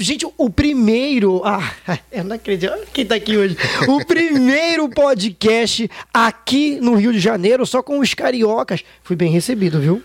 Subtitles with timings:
[0.00, 1.42] gente, o primeiro.
[1.44, 1.72] Ah,
[2.10, 2.72] eu não acredito.
[2.92, 3.56] Quem tá aqui hoje?
[3.88, 8.82] O primeiro podcast aqui no Rio de Janeiro, só com os cariocas.
[9.02, 10.02] Fui bem recebido, viu?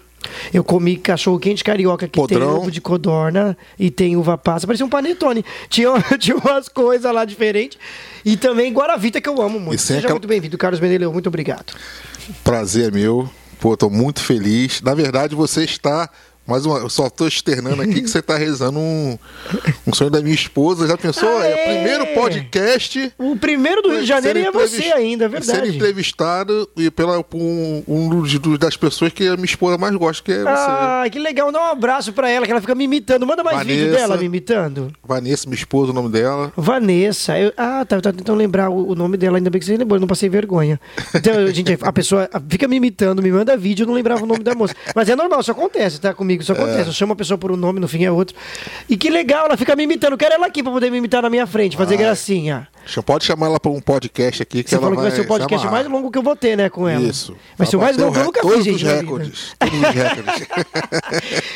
[0.51, 2.39] Eu comi cachorro quente carioca que Podrão.
[2.39, 4.65] tem ovo de codorna e tem uva passa.
[4.65, 5.45] Parecia um panetone.
[5.69, 7.77] Tinha, tinha umas coisas lá diferentes.
[8.23, 9.79] E também Guaravita, que eu amo muito.
[9.81, 11.13] Seja aquela- muito bem-vindo, Carlos Mendeleu.
[11.13, 11.73] Muito obrigado.
[12.43, 13.29] Prazer é meu.
[13.59, 14.81] Pô, tô muito feliz.
[14.81, 16.09] Na verdade, você está.
[16.47, 19.17] Mais uma, eu só tô externando aqui que você tá rezando um,
[19.87, 20.87] um sonho da minha esposa.
[20.87, 21.27] Já pensou?
[21.41, 21.75] É o Aê!
[21.75, 23.13] primeiro podcast.
[23.17, 25.75] O primeiro do Rio de Janeiro Ser é você ainda, é Ser verdade.
[25.75, 30.31] entrevistado e pela, por um, um das pessoas que a minha esposa mais gosta, que
[30.31, 30.47] é você.
[30.47, 31.51] Ah, que legal.
[31.51, 33.25] Dá um abraço pra ela, que ela fica me imitando.
[33.25, 33.97] Manda mais vídeo Vanessa.
[33.97, 34.93] dela me imitando.
[35.03, 36.53] Vanessa, minha esposa, o nome dela.
[36.55, 37.39] Vanessa.
[37.39, 39.97] Eu, ah, tá, tá tentando lembrar o, o nome dela, ainda bem que você lembrou,
[39.97, 40.79] eu não passei vergonha.
[41.13, 44.43] Então, gente, a pessoa fica me imitando, me manda vídeo, eu não lembrava o nome
[44.43, 44.75] da moça.
[44.95, 46.87] Mas é normal, isso acontece, tá comigo, isso acontece.
[46.87, 48.35] Eu chamo a pessoa por um nome, no fim é outro.
[48.89, 50.13] E que legal, ela fica me imitando.
[50.13, 52.67] Eu quero ela aqui pra poder me imitar na minha frente, fazer gracinha.
[52.83, 55.27] Deixa- Pode chamar ela para um podcast aqui que Você falou que vai ser o
[55.27, 55.71] podcast amarrar.
[55.71, 57.01] mais longo que eu vou ter, né, com ela.
[57.03, 57.35] Isso.
[57.57, 58.85] Vai ser o mais longo que eu nunca fiz, gente.
[58.85, 59.53] recordes.
[59.59, 60.47] Todos os recordes.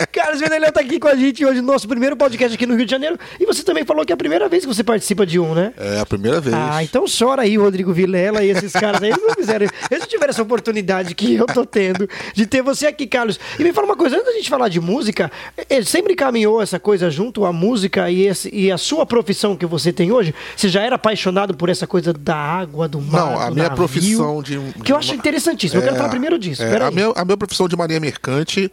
[0.12, 2.86] Carlos Venelão tá aqui com a gente hoje no nosso primeiro podcast aqui no Rio
[2.86, 3.18] de Janeiro.
[3.40, 5.74] E você também falou que é a primeira vez que você participa de um, né?
[5.78, 6.56] É a primeira vez.
[6.56, 9.10] Ah, então chora aí, Rodrigo Vilela e esses caras aí.
[9.10, 9.66] Eles não fizeram.
[9.90, 13.40] Eles não tiveram essa oportunidade que eu tô tendo de ter você aqui, Carlos.
[13.60, 15.31] E me fala uma coisa, antes da gente falar de música,
[15.70, 19.66] ele sempre caminhou essa coisa junto à música e, esse- e a sua profissão que
[19.66, 20.34] você tem hoje?
[20.56, 23.20] Você já era apaixonado por essa coisa da água, do mar?
[23.26, 23.76] Não, a minha navio?
[23.76, 24.59] profissão de.
[24.84, 25.80] Que eu acho interessantíssimo.
[25.80, 26.61] Eu quero É, falar primeiro disso.
[26.64, 28.72] é, a, minha, a minha profissão de marinha mercante,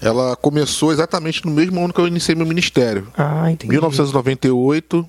[0.00, 3.08] ela começou exatamente no mesmo ano que eu iniciei meu ministério.
[3.16, 3.70] Ah, Em entendi.
[3.72, 5.08] 1998,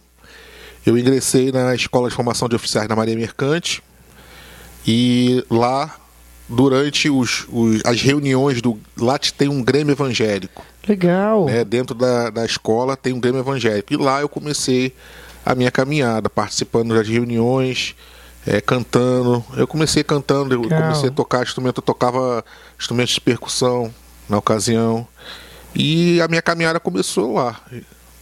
[0.86, 3.84] eu ingressei na Escola de Formação de Oficiais da Marinha Mercante
[4.88, 5.94] e lá,
[6.50, 8.78] durante os, os- as reuniões do.
[8.98, 10.66] Lá te- tem um Grêmio Evangélico.
[10.88, 11.46] Legal.
[11.46, 13.94] né, dentro da, da escola tem um Grêmio Evangélico.
[13.94, 14.96] E lá eu comecei
[15.46, 17.96] a minha caminhada, participando das reuniões,
[18.48, 19.44] eh, cantando.
[19.56, 20.82] Eu comecei cantando, eu Legal.
[20.82, 22.44] comecei a tocar instrumento, eu tocava
[22.80, 23.94] instrumentos de percussão
[24.28, 25.08] na ocasião.
[25.76, 27.60] E a minha caminhada começou lá,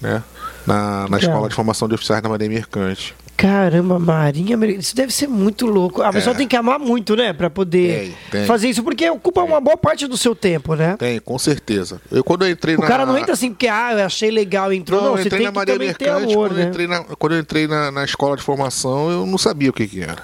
[0.02, 0.22] né?
[0.66, 1.20] Na, na Legal.
[1.20, 3.16] Escola de Formação de Oficiais da Marinha Mercante.
[3.38, 4.82] Caramba, Marinha Americana.
[4.82, 6.02] Isso deve ser muito louco.
[6.02, 7.34] A pessoa tem que amar muito, né?
[7.34, 8.00] Pra poder É.
[8.00, 8.46] Tem, tem.
[8.46, 10.96] fazer isso, porque ocupa uma boa parte do seu tempo, né?
[10.98, 12.02] Tem, com certeza.
[12.12, 14.74] Eu quando eu entrei O na cara não entra assim porque, ah, eu achei legal,
[14.74, 15.00] entrou.
[15.00, 16.64] Não, Não, eu você entrei tem na que Maria também ter Mercante, amor, quando, né?
[16.64, 19.74] eu entrei na, quando eu entrei na, na escola de formação, eu não sabia o
[19.74, 20.24] que, que era.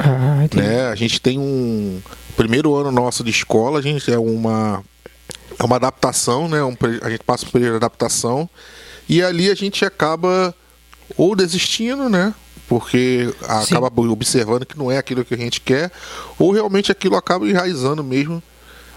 [0.00, 0.66] Ah, entendi.
[0.66, 0.88] né?
[0.88, 2.00] A gente tem um
[2.36, 4.82] primeiro ano nosso de escola, a gente é uma
[5.58, 6.62] é uma adaptação, né?
[6.62, 8.50] Um, a gente passa por um período de adaptação
[9.08, 10.52] e ali a gente acaba
[11.16, 12.34] ou desistindo, né?
[12.68, 13.32] Porque
[13.64, 13.74] Sim.
[13.76, 15.90] acaba observando que não é aquilo que a gente quer,
[16.38, 18.42] ou realmente aquilo acaba enraizando mesmo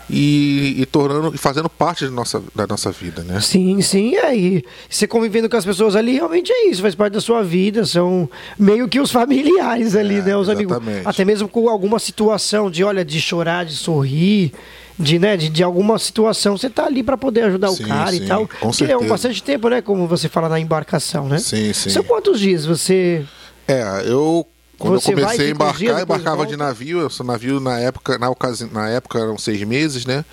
[0.09, 3.39] e, e tornando e fazendo parte da nossa, da nossa vida, né?
[3.39, 7.13] Sim, sim, é, e você convivendo com as pessoas ali, realmente é isso, faz parte
[7.13, 8.29] da sua vida, são
[8.59, 10.75] meio que os familiares ali, É, né, os amigos.
[10.75, 11.07] exatamente.
[11.07, 14.51] Até mesmo com alguma situação de, olha, de chorar, de sorrir,
[14.99, 18.11] de, né, de, de alguma situação, você tá ali para poder ajudar Sim, o cara
[18.11, 18.47] sim, e tal.
[18.47, 19.09] com que é um certeza.
[19.09, 21.37] bastante tempo, né, como você fala na embarcação, né?
[21.39, 21.89] Sim, sim.
[21.89, 23.23] São quantos dias você...
[23.71, 24.45] É, eu
[24.77, 28.29] quando Você eu comecei a embarcar, embarcava de navio, eu sou navio na época, na,
[28.29, 28.67] ocasi...
[28.71, 30.25] na época eram seis meses, né?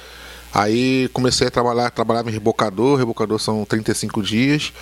[0.55, 4.73] Aí comecei a trabalhar, trabalhava em rebocador, rebocador são 35 dias.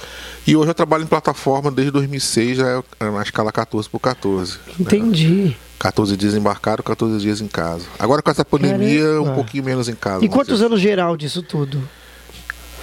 [0.47, 4.53] E hoje eu trabalho em plataforma desde 2006, já é na escala 14 por 14.
[4.53, 4.59] né?
[4.79, 5.57] Entendi.
[5.81, 7.85] 14 dias embarcado, 14 dias em casa.
[7.99, 9.31] Agora com essa pandemia, Caramba.
[9.31, 10.25] um pouquinho menos em casa.
[10.25, 11.83] E quantos anos geral disso tudo?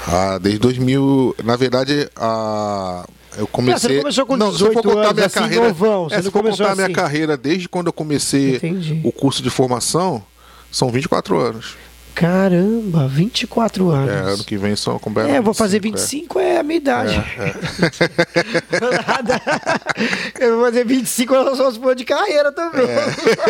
[0.05, 3.05] Ah, desde 2000, na verdade, a
[3.37, 3.73] eu comecei.
[3.73, 6.07] Ah, você não começou com se eu 18 for contar anos, minha assim, carreira, novão,
[6.09, 6.93] é, não se for contar minha assim.
[6.93, 9.01] carreira desde quando eu comecei Entendi.
[9.03, 10.23] o curso de formação,
[10.71, 11.75] são 24 anos.
[12.15, 14.33] Caramba, 24 É, anos.
[14.35, 16.03] ano que vem são com É, eu vou fazer 25.
[16.03, 17.15] 25, é, a minha idade.
[19.07, 19.41] Nada.
[20.39, 22.85] eu vou fazer 25, eu só se for de carreira também.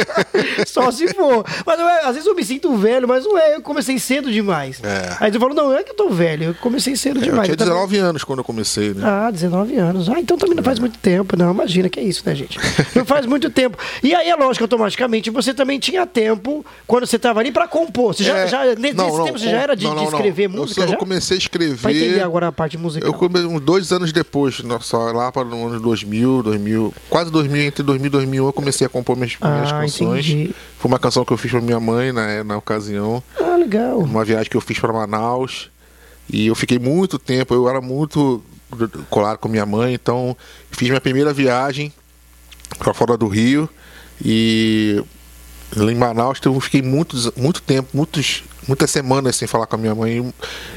[0.67, 1.45] só se for.
[1.65, 4.79] Mas é, às vezes eu me sinto velho, mas não é, eu comecei cedo demais.
[4.83, 5.15] É.
[5.19, 7.43] Aí eu falo, não, é que eu tô velho, eu comecei cedo É, eu demais.
[7.47, 9.01] tinha Eu também- 19 anos quando eu comecei, né?
[9.05, 10.09] ah, 19 anos.
[10.09, 11.35] Ah, então também não faz muito tempo.
[11.37, 12.59] Não, imagina que é isso, né, gente?
[12.95, 13.77] Não faz muito tempo.
[14.01, 18.13] E aí é lógico, automaticamente, você também tinha tempo, quando você estava ali, pra compor.
[18.13, 20.43] Você já, É, já, nesse não, não, tempo, você já era de, não, de escrever
[20.45, 20.81] Eu música?
[20.81, 20.97] Eu, já?
[20.97, 21.77] comecei a escrever.
[21.77, 23.09] Pra entender agora a parte musical.
[23.09, 27.61] Eu comecei uns dois anos depois, só lá para o ano 2000, 2000, quase 2000,
[27.63, 30.27] entre 2000 e 2001 eu comecei a compor minhas primeiras Ah, canções.
[30.29, 30.55] entendi.
[30.77, 33.99] Foi uma canção que eu fiz para minha mãe na, na ocasião, Ah, legal.
[33.99, 35.69] uma viagem que eu fiz para Manaus.
[36.29, 38.41] E eu fiquei muito tempo, eu era muito
[39.09, 40.35] colado com minha mãe, então
[40.71, 41.91] fiz minha primeira viagem
[42.79, 43.69] para fora do Rio
[44.23, 45.03] e
[45.77, 49.95] em Manaus, eu fiquei muitos, muito tempo, muitos, muitas semanas sem falar com a minha
[49.95, 50.33] mãe.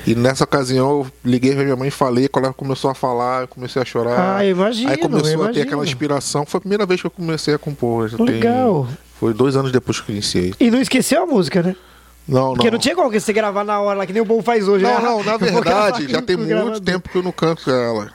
[0.06, 3.43] E nessa ocasião eu liguei pra minha mãe e falei, quando ela começou a falar,
[3.43, 4.37] eu comecei a chorar.
[4.37, 4.90] Ah, imagino.
[4.90, 5.50] Aí começou imagino.
[5.50, 6.46] a ter aquela inspiração.
[6.46, 8.10] Foi a primeira vez que eu comecei a compor.
[8.20, 8.88] Legal.
[9.19, 10.54] Foi dois anos depois que eu iniciei.
[10.60, 11.76] E não esqueceu a música, né?
[12.28, 12.54] Não, não.
[12.54, 14.84] Porque não tinha como você gravar na hora lá, que nem o povo faz hoje.
[14.84, 15.02] Não, né?
[15.02, 16.81] não, na verdade, já tem muito gravador.
[16.81, 18.10] tempo que eu não canto ela.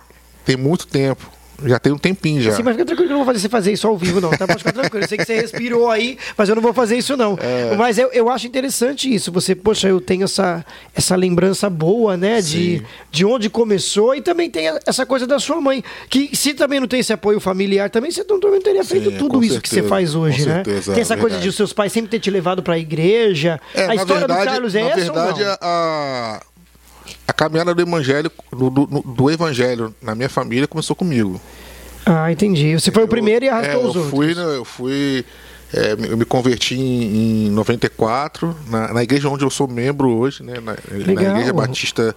[0.45, 1.31] Tem muito tempo.
[1.65, 2.51] Já tem um tempinho já.
[2.51, 4.29] Sim, mas fica tranquilo que eu não vou fazer você fazer isso ao vivo, não.
[4.31, 4.47] Tá?
[4.47, 5.03] Pode ficar tranquilo.
[5.03, 7.37] Eu sei que você respirou aí, mas eu não vou fazer isso, não.
[7.41, 7.75] É.
[7.75, 9.31] Mas eu, eu acho interessante isso.
[9.31, 10.65] Você, poxa, eu tenho essa,
[10.95, 12.41] essa lembrança boa, né?
[12.41, 12.85] De, Sim.
[13.11, 15.83] de onde começou e também tem essa coisa da sua mãe.
[16.09, 19.11] Que se também não tem esse apoio familiar, também você não, também teria Sim, feito
[19.17, 20.55] tudo com isso que você certeza, faz hoje, com né?
[20.55, 23.59] certeza, tem essa é coisa de os seus pais sempre ter te levado pra igreja.
[23.73, 25.57] É, a história verdade, do Carlos é na essa verdade, ou não?
[25.61, 26.41] a,
[27.31, 31.39] a caminhada do evangelho, do, do, do evangelho na minha família começou comigo.
[32.05, 32.73] Ah, entendi.
[32.79, 34.09] Você foi o primeiro e Eu- arrastou é, os eu outros.
[34.09, 35.25] fui, né, eu fui,
[35.73, 40.43] é, eu me converti em, em 94 na, na igreja onde eu sou membro hoje,
[40.43, 42.15] né, na, na igreja batista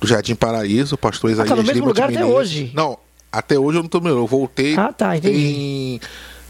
[0.00, 2.72] do Jardim Paraíso, o pastor Isaías tá no mesmo Lima lugar até hoje?
[2.74, 2.98] Não,
[3.30, 4.76] até hoje eu não tô membro, eu voltei.
[4.76, 5.36] Ah, tá, entendi.
[5.38, 6.00] Tem,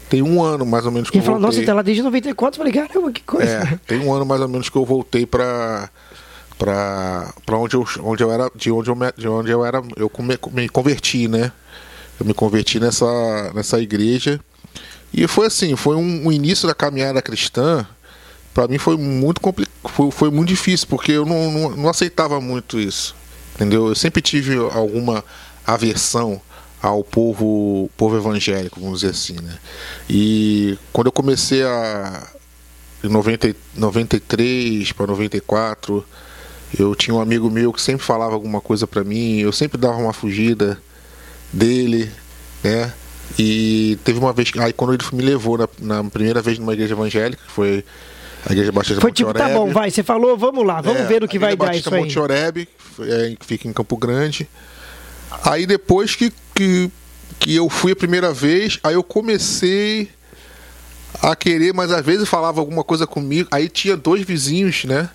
[0.09, 1.65] tem um ano mais ou menos que E eu falou, nossa, voltei.
[1.65, 2.61] você tá lá desde 94.
[2.61, 3.51] Eu falei, caramba, que coisa.
[3.51, 5.89] É, tem um ano mais ou menos que eu voltei para
[6.57, 10.09] para onde eu onde eu era de onde eu me- de onde eu era eu
[10.09, 11.51] come- me converti, né?
[12.19, 13.05] Eu me converti nessa
[13.53, 14.39] nessa igreja
[15.13, 17.85] e foi assim, foi um, um início da caminhada cristã.
[18.53, 19.39] Para mim foi muito
[19.83, 23.15] foi, foi muito difícil porque eu não, não, não aceitava muito isso,
[23.55, 23.87] entendeu?
[23.87, 25.23] Eu sempre tive alguma
[25.65, 26.41] aversão
[26.81, 29.57] ao povo povo evangélico, vamos dizer assim, né?
[30.09, 32.27] E quando eu comecei a
[33.03, 36.03] em 90, 93 para 94,
[36.77, 39.97] eu tinha um amigo meu que sempre falava alguma coisa para mim, eu sempre dava
[39.97, 40.77] uma fugida
[41.53, 42.11] dele,
[42.63, 42.91] né?
[43.37, 46.73] E teve uma vez, que- aí quando ele me levou na, na primeira vez numa
[46.73, 47.83] igreja evangélica, que foi
[48.45, 49.57] a igreja Batista Foi Monte tipo, tá Oreb.
[49.57, 51.89] bom, vai, você falou, vamos lá, vamos É, ver no que vai Igreja dar Batista
[51.89, 52.01] isso aí.
[52.01, 54.47] Monte Oreb, que foi- é, que fica em Campo Grande.
[55.43, 56.89] Aí depois que, que,
[57.39, 60.09] que eu fui a primeira vez, aí eu comecei
[61.21, 63.47] a querer, mas às vezes falava alguma coisa comigo.
[63.51, 65.09] Aí tinha dois vizinhos, né?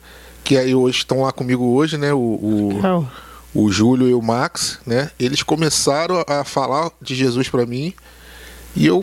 [0.52, 2.12] Que aí hoje estão lá comigo hoje, né?
[2.12, 3.08] O, o,
[3.54, 5.10] o Júlio e o Max, né?
[5.18, 7.94] Eles começaram a falar de Jesus pra mim
[8.76, 9.02] e eu,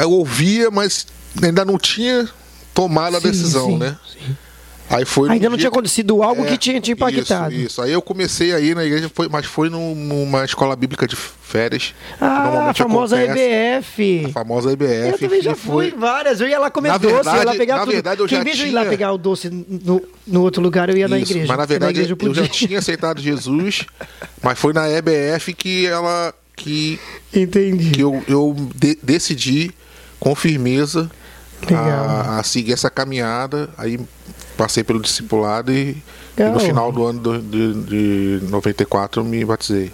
[0.00, 1.08] eu ouvia, mas
[1.42, 2.28] ainda não tinha
[2.72, 3.98] tomado a Sim, decisão, sim, né?
[4.12, 4.36] sim.
[4.88, 7.52] Aí foi Ainda não dia tinha acontecido algo É, que tinha te impactado.
[7.52, 7.82] Isso, isso.
[7.82, 11.92] Aí eu comecei aí na igreja, foi, mas foi num- numa escola bíblica de férias.
[12.20, 14.24] Ah, a famosa acontece, EBF.
[14.26, 15.08] A famosa EBF.
[15.10, 16.40] Eu também já foi- fui várias.
[16.40, 17.92] Eu ia lá comer Na doce, eu ia lá verdade- pegar na tudo.
[17.92, 20.42] verdade, eu Porque em já vez eu ir lá tinha- pegar o doce no, no
[20.42, 21.48] outro lugar, eu ia na Isso, igreja.
[21.48, 22.42] Mas na verdade igreja eu, podia.
[22.44, 23.84] já tinha aceitado Jesus,
[24.42, 26.98] mas foi na EBF que ela que,
[27.34, 27.90] Entendi.
[27.90, 29.72] que eu, eu de- decidi
[30.20, 31.10] com firmeza.
[31.74, 33.68] A, a seguir essa caminhada.
[33.76, 33.98] Aí
[34.56, 35.96] passei pelo discipulado e,
[36.38, 39.92] e no final do ano do- de, de 94 eu me batizei.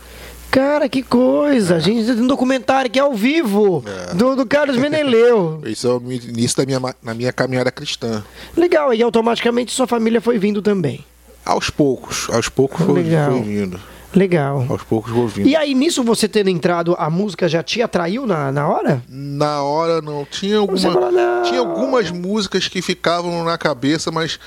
[0.50, 1.76] Cara, que coisa.
[1.76, 4.14] A gente tem um documentário que é ao vivo É.
[4.14, 5.62] do, do Carlos Meneleu.
[5.64, 8.22] Esse é o início da minha, na minha caminhada cristã.
[8.56, 11.04] Legal, e automaticamente sua família foi vindo também.
[11.44, 13.80] Aos poucos, aos poucos foi, foi vindo.
[14.14, 14.66] Legal.
[14.68, 15.48] Aos poucos vou vindo.
[15.48, 19.02] E aí, nisso você tendo entrado, a música já te atraiu na, na hora?
[19.08, 20.26] Na hora não.
[20.30, 24.38] Tinha, alguma, fala, "Não." tinha algumas músicas que ficavam na cabeça, mas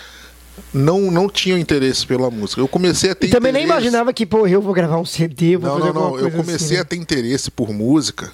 [0.74, 2.62] não, não tinha interesse pela música.
[2.62, 5.06] Eu comecei a ter E também nem interesse- imaginava que, pô, eu vou gravar um
[5.06, 6.16] CD, vou Não, fazer não, não.
[6.16, 8.32] Eu coisa comecei assim, a ter interesse por música.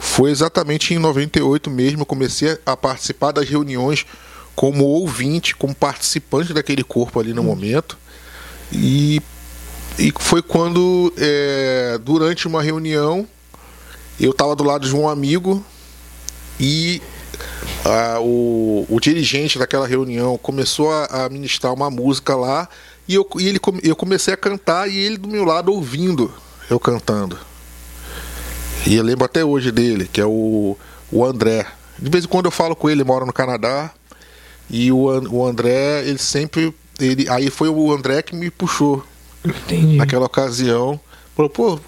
[0.00, 2.02] Foi exatamente em 98 mesmo.
[2.02, 4.06] Eu comecei a participar das reuniões
[4.54, 7.36] como ouvinte, como participante daquele corpo ali Hum.
[7.36, 7.98] no momento.
[8.72, 9.20] E,
[10.00, 13.28] e foi quando, é, durante uma reunião,
[14.18, 15.62] eu estava do lado de um amigo
[16.58, 17.02] e
[17.84, 22.66] ah, o, o dirigente daquela reunião começou a, a ministrar uma música lá
[23.06, 26.32] e, eu, e ele, eu comecei a cantar e ele do meu lado ouvindo
[26.70, 27.38] eu cantando.
[28.86, 30.78] E eu lembro até hoje dele, que é o,
[31.12, 31.66] o André.
[31.98, 33.90] De vez em quando eu falo com ele, ele mora no Canadá.
[34.70, 36.74] E o, o André, ele sempre.
[36.98, 39.04] Ele, aí foi o André que me puxou
[39.44, 39.96] Entendi.
[39.96, 41.00] naquela ocasião.
[41.34, 41.80] Falou, pô,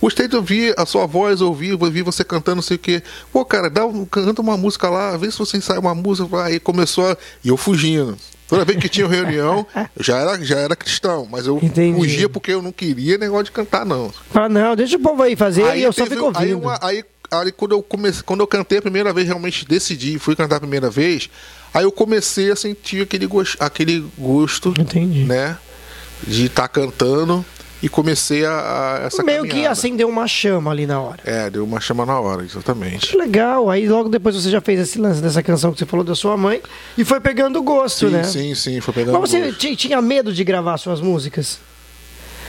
[0.00, 3.02] gostei de ouvir a sua voz, ouvir, ouvir você cantando, não sei o quê.
[3.32, 6.44] Pô, cara, dá, um- canta uma música lá, vê se você ensaia uma música.
[6.44, 7.16] Aí começou a.
[7.44, 8.16] E eu fugindo.
[8.46, 11.96] Toda vez que tinha reunião, eu já era, já era cristão, mas eu Entendi.
[11.96, 14.12] fugia porque eu não queria negócio de cantar, não.
[14.32, 16.58] Fala, não, deixa o povo aí fazer e eu só fico aí, ouvindo.
[16.66, 20.34] uma- aí, aí quando eu comecei, quando eu cantei a primeira vez, realmente decidi, fui
[20.34, 21.30] cantar a primeira vez,
[21.72, 25.24] aí eu comecei a sentir aquele gosto, aquele gosto Entendi.
[25.24, 25.56] né?
[26.26, 27.44] De estar cantando.
[27.82, 29.72] e comecei a, a essa Meio que caminhada.
[29.72, 31.20] acendeu uma chama ali na hora.
[31.24, 33.06] É, deu uma chama na hora, exatamente.
[33.08, 33.70] Que legal.
[33.70, 36.36] Aí logo depois você já fez esse lance dessa canção que você falou da sua
[36.36, 36.60] mãe
[36.98, 38.22] e foi pegando gosto, Sim, né?
[38.24, 39.58] sim, sim, foi pegando Mas você gosto.
[39.58, 41.58] ti- tinha medo de gravar suas músicas?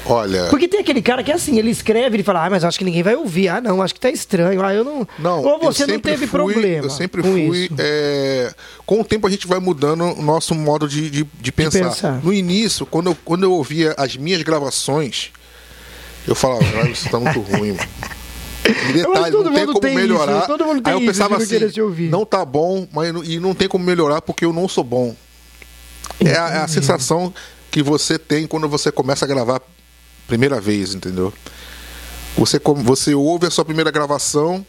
[0.06, 2.78] Olha, Porque tem aquele cara que é assim, ele escreve, ele fala, ah, mas acho
[2.78, 3.50] que ninguém vai ouvir.
[3.50, 4.64] Ah, não, acho que tá estranho.
[4.66, 5.08] Ah, eu não.
[5.20, 6.86] não, Ou você não teve fui- problema.
[6.86, 7.42] Eu sempre com fui.
[7.66, 7.76] isso.
[7.78, 8.54] é,
[8.86, 11.90] com o tempo a gente vai mudando o nosso modo de, de, de pensar.
[11.90, 12.20] pensar.
[12.24, 15.30] No início, quando eu, quando eu ouvia as minhas gravações,
[16.28, 17.90] eu falava, ah, isso tá muito ruim, mano.
[18.90, 20.42] E detalhe, não tem como tem isso, melhorar.
[20.48, 23.24] todo mundo tem Aí eu isso, pensava de não assim, não tá bom, mas não-
[23.24, 25.16] e não tem como melhorar porque eu não sou bom.
[26.24, 27.34] É a, é a sensação
[27.70, 29.62] que você tem quando você começa a gravar
[30.32, 31.34] primeira vez, entendeu?
[32.38, 34.66] Você, você ouve a sua primeira gravação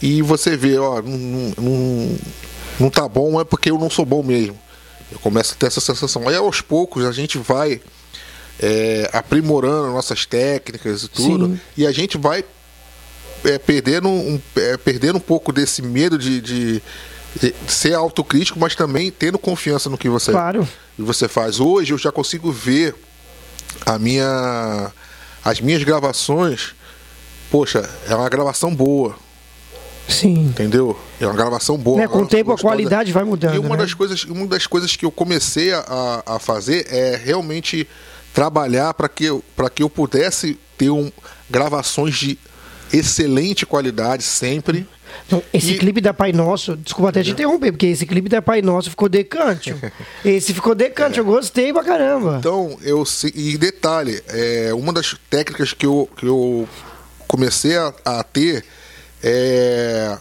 [0.00, 2.18] e você vê, ó, não, não, não,
[2.78, 4.56] não tá bom, é porque eu não sou bom mesmo.
[5.10, 6.28] Eu começo a ter essa sensação.
[6.28, 7.80] Aí aos poucos a gente vai
[8.60, 11.60] é, aprimorando nossas técnicas e tudo, Sim.
[11.76, 12.44] e a gente vai
[13.44, 16.82] é, perdendo, um, é, perdendo um pouco desse medo de, de-
[17.40, 20.66] de ser autocrítico, mas também tendo confiança no que você, Claro.
[20.94, 21.58] que você faz.
[21.58, 22.94] Hoje eu já consigo ver
[23.84, 24.92] a minha,
[25.44, 26.74] as minhas gravações.
[27.50, 29.16] Poxa, é uma gravação boa,
[30.06, 30.46] Sim.
[30.46, 30.98] entendeu?
[31.20, 31.98] É uma gravação boa.
[31.98, 32.74] Né, com o tempo a gostosa.
[32.74, 33.82] qualidade vai mudando, E uma né?
[33.82, 37.88] das coisas, uma das coisas que eu comecei a, a fazer é realmente
[38.34, 41.10] trabalhar para que eu, para que eu pudesse ter um,
[41.48, 42.38] gravações de
[42.92, 44.86] excelente qualidade sempre.
[45.26, 48.40] Então, esse E- clipe da Pai Nosso, desculpa até te interromper, porque esse clipe da
[48.40, 49.74] Pai Nosso ficou decante.
[50.24, 52.36] esse ficou decante, eu gostei pra caramba.
[52.38, 56.68] Então, eu e detalhe, é, uma das técnicas que eu, que eu
[57.26, 58.64] comecei a, a ter
[59.22, 60.16] é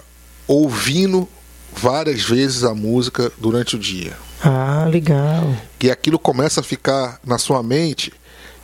[0.48, 1.28] ouvindo
[1.74, 4.18] várias vezes a música durante o dia.
[4.44, 5.52] Ah, legal.
[5.80, 8.12] que aquilo começa a ficar na sua mente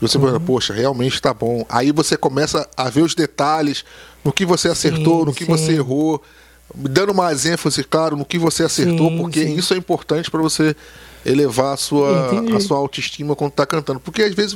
[0.01, 0.25] e você Uhum.
[0.25, 1.65] pensa, poxa, realmente está bom.
[1.69, 3.83] Aí você começa a ver os detalhes
[4.23, 5.51] no que você acertou, Sim, no que sim.
[5.51, 6.23] você errou,
[6.73, 10.75] dando mais ênfase, claro, no que você acertou, Sim, porque isso é importante para você
[11.25, 12.55] elevar a sua, Entendi.
[12.55, 13.99] a sua autoestima quando está cantando.
[13.99, 14.53] Porque às vezes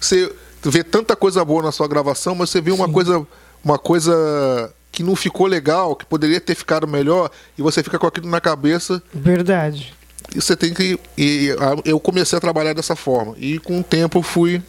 [0.00, 3.26] você vê tanta coisa boa na sua gravação, mas você vê uma coisa,
[3.64, 8.06] uma coisa que não ficou legal, que poderia ter ficado melhor, e você fica com
[8.06, 9.92] aquilo na cabeça Verdade.
[10.34, 10.98] e você tem que.
[11.18, 11.48] E
[11.84, 13.34] eu comecei a trabalhar dessa forma.
[13.38, 14.62] E com o tempo eu fui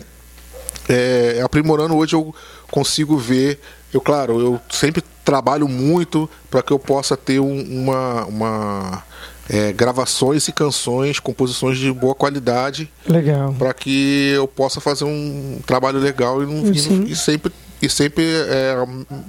[0.90, 1.96] é, aprimorando.
[1.96, 2.34] Hoje eu
[2.72, 3.60] consigo ver.
[3.96, 8.26] Eu, claro, eu sempre trabalho muito para que eu possa ter um- uma.
[8.26, 9.04] uma
[9.48, 13.54] é, gravações e canções, composições de boa qualidade, Legal.
[13.54, 18.24] para que eu possa fazer um trabalho legal e, não, e, e sempre, e sempre
[18.26, 18.76] é,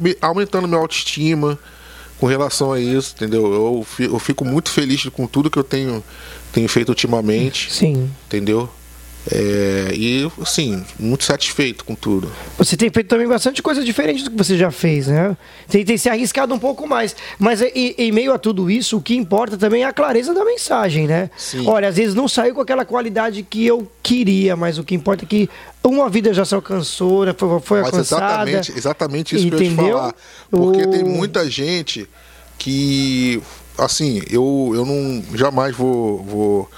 [0.01, 1.59] me- aumentando minha autoestima
[2.19, 3.45] com relação a isso, entendeu?
[3.99, 6.03] Eu, eu fico muito feliz com tudo que eu tenho,
[6.51, 8.11] tenho feito ultimamente, Sim.
[8.27, 8.71] entendeu?
[9.33, 12.31] É, e, assim, muito satisfeito com tudo.
[12.59, 15.37] Você tem feito também bastante coisa diferente do que você já fez, né?
[15.69, 17.17] Tem, tem se arriscado um pouco mais.
[17.39, 20.45] Mas em, em meio a tudo isso, o que importa também é a clareza da
[20.45, 21.29] mensagem, né?
[21.37, 21.67] Sim.
[21.67, 25.25] Olha, às vezes não saiu com aquela qualidade que eu queria, mas o que importa
[25.25, 25.51] é que
[25.83, 27.35] uma vida já se alcançou, né?
[27.37, 28.25] foi, foi Mas alcançada.
[28.51, 29.97] exatamente, exatamente isso que eu ia te Entendeu?
[29.99, 30.15] falar.
[30.51, 32.09] Porque O- tem muita gente
[32.59, 33.43] que,
[33.77, 36.71] assim, eu, eu não jamais vou, vou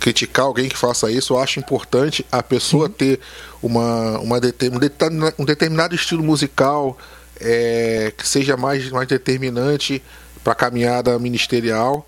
[0.00, 1.34] criticar alguém que faça isso.
[1.34, 3.20] Eu acho importante a pessoa ter
[3.62, 4.40] uma, uma um,
[4.78, 6.96] determina- determinado estilo musical
[7.40, 10.02] é, que seja mais, mais determinante
[10.42, 12.06] para a caminhada ministerial.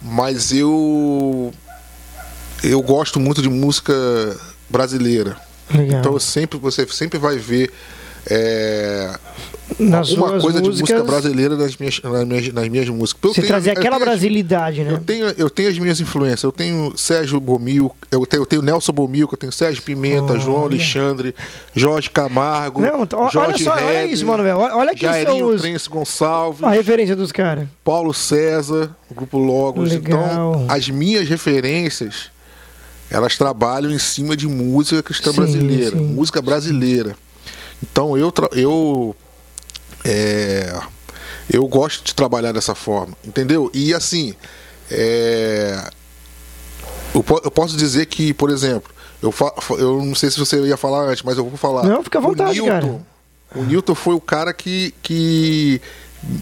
[0.00, 1.52] Mas eu
[2.62, 3.92] eu gosto muito de música
[4.68, 5.36] brasileira.
[5.72, 6.00] Legal.
[6.00, 7.72] Então sempre, você sempre vai ver
[8.28, 9.14] é,
[9.78, 13.22] Nas alguma coisa de música músicas, brasileira nas minhas, nas minhas, nas minhas músicas.
[13.24, 14.92] Eu Você tenho- trazer aquela tenho as- brasilidade, né?
[14.92, 16.42] Eu tenho, eu tenho as minhas influências.
[16.44, 20.62] Eu tenho Sérgio Bomil, eu tenho, eu tenho Nelson Bomil, eu tenho Sérgio Pimenta, João
[20.62, 20.74] Olha.
[20.76, 21.34] Alexandre,
[21.74, 24.58] Jorge Camargo, Não, ó- olha Jorge só, olha isso, Manuel.
[24.58, 27.66] Olha- olha quem são Jairinho os- Prense Gonçalves, A referência dos caras.
[27.84, 29.90] Paulo César, Grupo Logos.
[29.90, 30.20] Legal.
[30.24, 32.30] Então, as minhas referências,
[33.10, 36.04] elas trabalham em cima de música cristã Sim, brasileira, sim.
[36.04, 37.14] música brasileira.
[37.82, 39.16] Então, eu, eu,
[40.04, 40.74] é,
[41.50, 43.70] eu gosto de trabalhar dessa forma, entendeu?
[43.74, 44.34] E assim,
[44.90, 45.90] é,
[47.14, 48.92] eu, po- eu posso dizer que, por exemplo,
[49.22, 49.32] eu,
[49.78, 51.84] eu não sei se você ia falar antes, mas eu vou falar.
[51.84, 53.06] Não, fica à vontade, o Newton, cara.
[53.54, 55.80] O Newton foi o cara que, que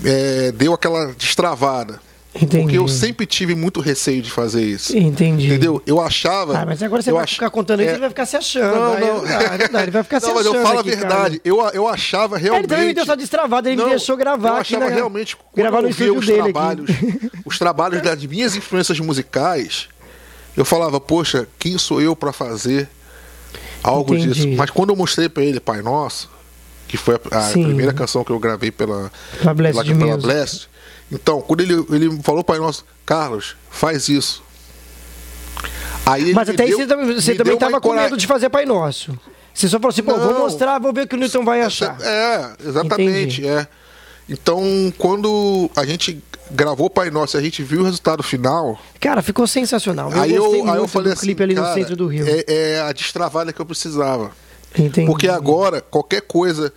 [0.05, 2.01] é, deu aquela destravada.
[2.35, 2.63] Entendi.
[2.65, 4.97] Porque eu sempre tive muito receio de fazer isso.
[4.97, 5.47] Entendi.
[5.47, 5.81] Entendeu?
[5.87, 6.59] Eu achava.
[6.59, 8.75] Ah, mas agora você vai ach- ficar contando isso, é, ele vai ficar se achando.
[8.75, 9.17] Não, não.
[9.19, 10.57] não dá, não dá, ele vai ficar se Não, mas achando.
[10.59, 11.41] eu falo aqui, a verdade.
[11.45, 12.65] Eu, eu achava realmente.
[12.65, 15.37] Ele também me deu essa destravada, ele Não, me deixou gravar eu achava na- realmente
[15.55, 17.31] gravar no estúdio os dele trabalhos, aqui.
[17.47, 19.89] os trabalhos das minhas influências musicais,
[20.57, 22.89] eu falava, poxa, quem sou eu para fazer
[23.83, 24.33] Algo Entendi.
[24.33, 24.49] disso.
[24.57, 26.31] Mas quando eu mostrei pra ele Pai Nosso,
[26.89, 30.17] que foi a, a primeira canção que eu gravei pela, Pela pela, pela.
[30.17, 30.69] Blessed,
[31.15, 34.43] então, quando ele, ele falou Pai Nosso, Carlos, faz isso.
[36.07, 38.27] Aí Mas até aí deu- você também, você também deu uma tava com medo de
[38.27, 39.19] fazer Pai Nosso.
[39.55, 41.97] Você só falou assim, pô, vou mostrar, vou ver o que o Newton vai achar.
[42.01, 43.41] É, exatamente.
[43.41, 43.49] Entendi.
[43.49, 43.67] É.
[44.29, 49.23] Então, quando a gente gravou Pai Nosso e a gente viu o resultado final, Cara,
[49.23, 50.11] ficou sensacional.
[50.11, 52.27] Eu aí eu, aí eu falei assim, clipe ali no cara, centro do Rio.
[52.27, 54.33] É, é a destravada que eu precisava.
[54.77, 55.07] Entendi.
[55.07, 56.73] Porque agora, qualquer coisa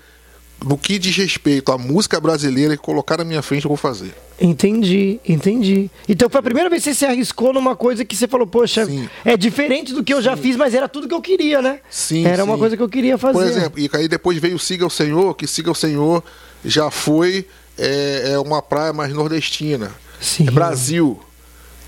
[0.64, 4.14] no que diz respeito à música brasileira que colocar na minha frente, eu vou fazer.
[4.40, 5.90] Entendi, entendi.
[6.08, 8.86] Então foi a primeira vez que você se arriscou numa coisa que você falou, poxa,
[8.86, 9.10] Sim.
[9.26, 11.80] é diferente do que eu já fiz, mas era tudo que eu queria, né?
[11.90, 12.60] Sim, Era uma sim.
[12.60, 13.40] coisa que eu queria fazer.
[13.40, 16.24] Por exemplo, e aí depois veio Siga o Senhor, que Siga o Senhor
[16.64, 17.48] já foi
[17.78, 19.92] é, é uma praia mais nordestina.
[20.20, 20.48] Sim.
[20.48, 21.20] É Brasil.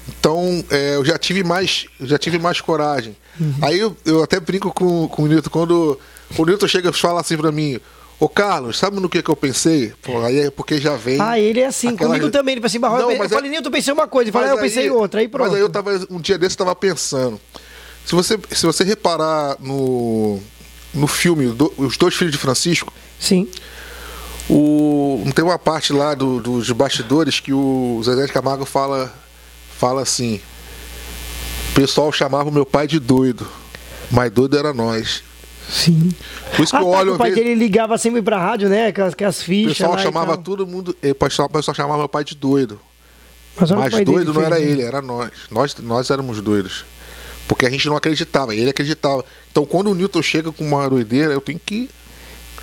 [0.07, 3.15] Então, é, eu já tive mais, já tive mais coragem.
[3.39, 3.53] Uhum.
[3.61, 5.99] Aí eu, eu até brinco com, com o Nilton, quando
[6.35, 7.79] o Nilton chega e fala assim pra mim,
[8.19, 9.93] ô Carlos, sabe no que, que eu pensei?
[10.01, 11.19] Pô, aí é porque já vem.
[11.21, 12.53] Ah, ele é assim, aquela- comigo também.
[12.53, 14.25] Ele falou assim, Barroso, Não, eu mas falei, é- Nilton, pensei uma coisa.
[14.29, 15.47] Ele falou, Mas ah, eu pensei outra, aí pronto.
[15.47, 17.39] Mas aí eu tava, um dia desse eu tava pensando.
[18.05, 20.39] Se você, se você reparar no,
[20.93, 23.47] no filme do- Os Dois Filhos de Francisco, Sim,
[24.49, 29.13] o, não tem uma parte lá do- dos bastidores que o Zezé de Camargo fala,
[29.77, 30.41] fala assim:
[31.71, 33.47] o pessoal chamava o meu pai de doido,
[34.09, 35.23] mas doido era nós.
[35.69, 36.09] Sim.
[36.55, 38.67] Por isso que Ah, eu tá, olho, o pai vejo- dele ligava sempre pra rádio,
[38.69, 38.91] né?
[38.91, 41.47] Com as, com as o fichas pessoal lá e chamava todo mundo, eh, o pessoal,
[41.47, 42.79] o pessoal chamava meu pai de doido.
[43.59, 44.61] Mas, o Mas doido não fez, era né?
[44.61, 45.29] ele, era nós.
[45.51, 45.75] nós.
[45.79, 46.85] Nós éramos doidos.
[47.47, 49.25] Porque a gente não acreditava, ele acreditava.
[49.51, 51.89] Então quando o Newton chega com uma doideira, eu tenho que.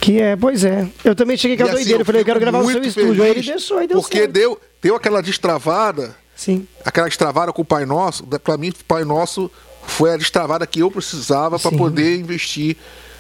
[0.01, 0.89] Que é, pois é.
[1.05, 2.01] Eu também cheguei com a assim, doideira.
[2.03, 3.23] Eu falei, eu quero gravar no seu estúdio.
[3.23, 4.31] Aí ele deixou, aí deu Porque certo.
[4.33, 6.67] deu, deu aquela destravada, Sim.
[6.85, 8.25] aquela destravada com o Pai Nosso.
[8.27, 9.51] Pra mim, o Pai Nosso
[9.87, 11.77] foi a destravada que eu precisava para Sim.
[11.77, 12.77] poder investir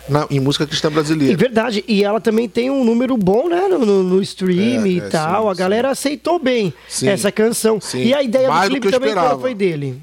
[0.08, 1.36] na- em música cristã É brasileira.
[1.36, 4.98] verdade, e ela também tem um número bom, né, no, no- no stream É, e
[5.00, 5.44] é, tal.
[5.44, 7.08] sim, a galera aceitou bem Sim.
[7.08, 7.80] essa canção.
[7.80, 8.02] Sim.
[8.04, 10.00] E a ideia Mais do do clipe que eu também qual foi dele?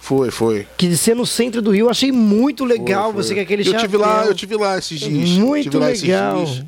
[0.00, 0.66] Foi, foi.
[0.76, 3.12] Que de ser no centro do Rio, eu achei muito legal.
[3.12, 3.36] Foi, Você foi.
[3.36, 5.28] com aquele eu tive lá, eu tive lá esses dias.
[5.30, 6.44] Muito lá esses legal.
[6.44, 6.64] dias.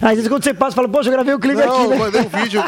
[0.00, 1.94] Às vezes quando você passa, fala, poxa, eu gravei o clipe Não, aqui, né?
[1.94, 2.64] eu mandei um vídeo.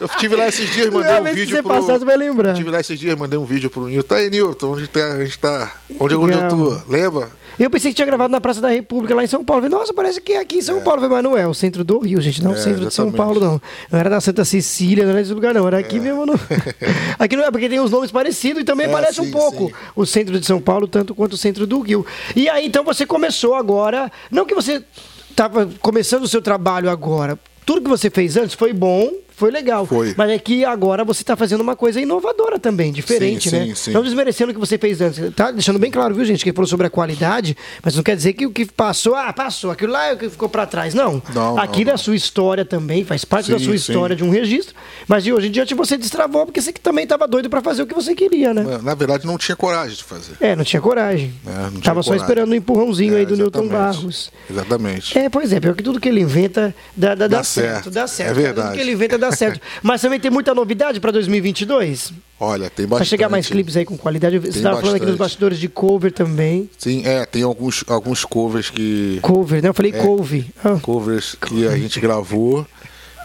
[0.00, 1.74] Eu tive lá esses dias, mandei um vídeo você pro.
[1.74, 2.50] passar, você vai lembrar.
[2.50, 4.14] Eu tive lá esses dias, mandei um vídeo pro Nilton.
[4.14, 5.72] Aí, Nilton, onde tá, a gente tá.
[5.98, 6.80] Onde, onde eu tô?
[6.88, 7.28] Lembra?
[7.58, 9.68] Eu pensei que tinha gravado na Praça da República, lá em São Paulo.
[9.68, 11.02] Nossa, parece que é aqui em São Paulo.
[11.02, 12.86] Eu falei, Mas não é, o centro do Rio, gente, não é o É, centro
[12.86, 13.16] de São exatamente.
[13.16, 13.60] Paulo, não.
[13.92, 15.66] Não era da Santa Cecília, não era desse lugar, não.
[15.66, 16.24] Era aqui mesmo.
[16.24, 16.40] No...
[17.18, 19.66] aqui não é, porque tem os nomes parecidos e também É, parece um sim, pouco
[19.66, 19.74] sim.
[19.94, 22.06] o centro de São Paulo, tanto quanto o centro do Rio.
[22.34, 24.10] E aí, então, você começou agora.
[24.30, 24.82] Não que você
[25.30, 27.38] estava começando o seu trabalho agora.
[27.64, 29.86] Tudo que você fez antes foi bom, foi legal.
[29.86, 30.14] Foi.
[30.16, 33.66] Mas é que agora você está fazendo uma coisa inovadora também, diferente, Sim, né?
[33.68, 33.90] sim, sim.
[33.92, 35.34] Não desmerecendo o que você fez antes.
[35.34, 38.14] Tá deixando bem claro, viu, gente, que ele falou sobre a qualidade, mas não quer
[38.16, 40.92] dizer que o que passou, ah, passou, aquilo lá é o que ficou pra trás.
[40.94, 41.22] Não.
[41.34, 43.92] Não, Aquilo não, é a sua história também, faz parte da Sim, sua sim.
[43.92, 44.74] história de um registro.
[45.08, 47.82] Mas de hoje em diante você destravou porque você que também estava doido pra fazer
[47.82, 48.78] o que você queria, né?
[48.82, 50.34] Na verdade, não tinha coragem de fazer.
[50.40, 51.32] É, não tinha coragem.
[51.46, 53.96] É, não tinha Tava só esperando o empurrãozinho É, aí do Newton exatamente.
[53.96, 54.32] Barros.
[54.50, 55.18] Exatamente.
[55.18, 57.90] É, pois é, pior que tudo que ele inventa dá, dá, dá Dá certo, certo.
[57.90, 58.30] dá certo.
[58.30, 58.74] É Tudo verdade.
[58.74, 59.60] que ele inventa dá certo.
[59.82, 62.12] Mas também tem muita novidade pra 2022?
[62.38, 63.08] Olha, tem Vai bastante.
[63.08, 64.38] chegar mais clipes aí com qualidade.
[64.38, 66.70] Você estava falando aqui nos bastidores de cover também.
[66.78, 69.18] Sim, é, tem alguns, alguns covers que.
[69.22, 69.68] Cover, né?
[69.68, 70.52] Eu falei couve.
[70.64, 72.66] Ah, covers que a gente gravou,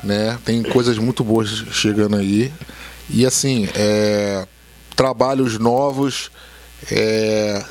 [0.03, 0.37] né?
[0.43, 2.51] Tem coisas muito boas chegando aí.
[3.09, 4.45] E assim, é,
[4.95, 6.31] trabalhos novos,
[6.91, 7.63] é,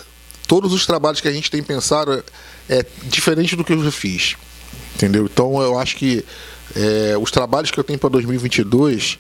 [0.46, 2.24] todos os trabalhos que a gente tem pensado
[2.68, 4.36] é diferente do que eu já fiz.
[4.94, 5.28] Entendeu?
[5.30, 6.24] Então eu acho que
[6.76, 9.18] é, os trabalhos que eu tenho para 2022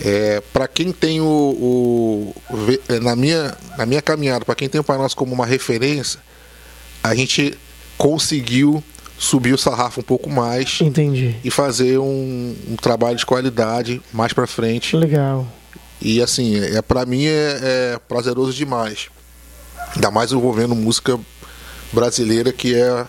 [0.00, 2.34] é, para quem tem o, o-
[2.88, 6.20] é, na minha na minha caminhada, para quem tem o Pai Nosso como uma referência,
[7.02, 7.56] a gente
[7.96, 8.82] conseguiu
[9.18, 11.34] subir o sarrafo um pouco mais entendi.
[11.42, 14.94] e fazer um, um trabalho de qualidade mais para frente.
[14.94, 15.46] Legal.
[16.02, 17.58] E assim, é, para mim é,
[17.94, 19.08] é prazeroso demais.
[19.94, 21.18] Ainda mais envolvendo música
[21.90, 23.06] brasileira que é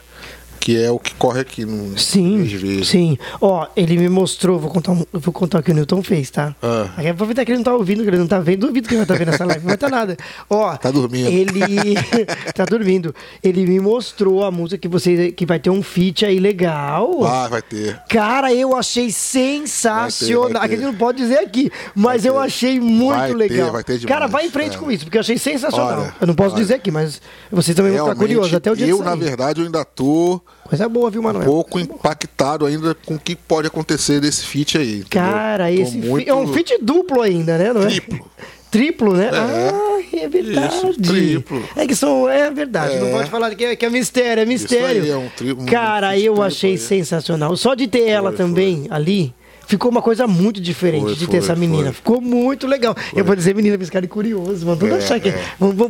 [0.59, 3.17] que é o que corre aqui no Sim, sim.
[3.41, 6.55] Ó, ele me mostrou, vou contar, vou contar o que o Newton fez, tá?
[6.61, 6.89] Ah.
[6.97, 8.67] Aí aproveitar que ele não tá ouvindo, que ele não tá vendo.
[8.67, 10.17] Duvido que ele vai estar vendo essa live, não vai estar nada.
[10.49, 11.29] Ó, Tá dormindo.
[11.29, 11.95] Ele
[12.55, 13.13] tá dormindo.
[13.43, 17.23] Ele me mostrou a música que você que vai ter um feat aí legal.
[17.23, 17.99] Ah, vai ter.
[18.09, 20.41] Cara, eu achei sensacional.
[20.41, 20.75] Vai ter, vai ter.
[20.75, 22.39] Aqui não pode dizer aqui, mas eu ter.
[22.39, 23.71] achei muito Vai ter, legal.
[23.71, 24.79] vai ter demais, Cara, vai em frente é.
[24.79, 26.01] com isso, porque eu achei sensacional.
[26.01, 26.61] Olha, eu não posso olha.
[26.63, 29.65] dizer aqui, mas vocês também vão ficar curiosos até o dia eu, na verdade, eu
[29.65, 31.45] ainda tô Coisa boa, viu, um Manuel?
[31.45, 34.89] pouco impactado ainda com o que pode acontecer desse feat aí.
[34.99, 35.07] entendeu?
[35.09, 37.71] Cara, Tô esse muito- é um feat duplo ainda, né?
[37.71, 37.85] Não é?
[37.87, 38.29] Triplo.
[38.69, 39.29] Triplo, né?
[39.31, 39.37] É.
[39.39, 40.75] Ah, é verdade.
[40.75, 41.63] Isso, triplo.
[41.73, 42.27] É que são.
[42.27, 42.95] É verdade.
[42.95, 42.99] É.
[42.99, 45.03] Não pode falar que é, que é mistério, é mistério.
[45.03, 46.77] aí é um tri- um Cara, eu triplo achei aí.
[46.77, 47.55] sensacional.
[47.55, 49.33] Só de ter ela Foi, também ali.
[49.67, 51.83] Ficou uma coisa muito diferente Foi, de ter foi, essa menina.
[51.85, 51.93] foi.
[51.93, 52.95] Ficou muito legal.
[53.15, 54.77] Eu vou dizer menina esse cara é curioso, mano.
[54.79, 55.29] Vamos É, achar que.
[55.29, 55.39] é.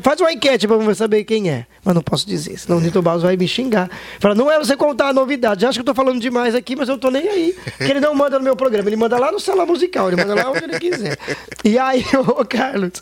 [0.02, 1.66] Faz uma enquete pra saber quem é.
[1.86, 3.90] Mas não posso dizer, senão o Nito Barros vai me xingar.
[4.20, 5.66] Fala, não é você contar a novidade.
[5.66, 7.56] Acho que eu tô falando demais aqui, mas eu tô nem aí.
[7.78, 10.34] Porque ele não manda no meu programa, ele manda lá no sala musical, ele manda
[10.36, 11.18] lá onde ele quiser.
[11.64, 12.94] E aí, ô Carlos,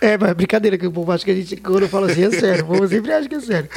[0.00, 2.24] é, mas é brincadeira que o povo acha que a gente, quando eu falo assim,
[2.24, 2.64] é sério.
[2.64, 3.68] O povo sempre acha que é sério.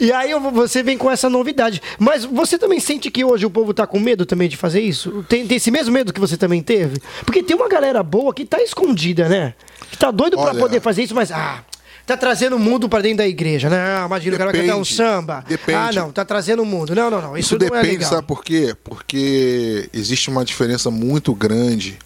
[0.00, 1.82] E aí você vem com essa novidade.
[1.98, 5.24] Mas você também sente que hoje o povo tá com medo também de fazer isso?
[5.28, 7.00] Tem, tem esse mesmo medo que você também teve?
[7.24, 9.54] Porque tem uma galera boa que tá escondida, né?
[9.90, 11.30] Que tá doido Olha- poder fazer isso, mas.
[11.32, 11.62] Ah,
[12.06, 13.76] Tá trazendo o mundo pra dentro da igreja, né?
[13.78, 15.44] Ah, imagina, o cara vai cantar um Depende, samba.
[15.46, 15.78] depende.
[15.78, 16.94] Ah, não, tá trazendo o mundo.
[16.94, 17.36] Não, não, não.
[17.36, 18.10] Isso, Isso não é depende, legal.
[18.10, 18.74] sabe por quê?
[18.82, 21.98] Porque existe uma diferença muito grande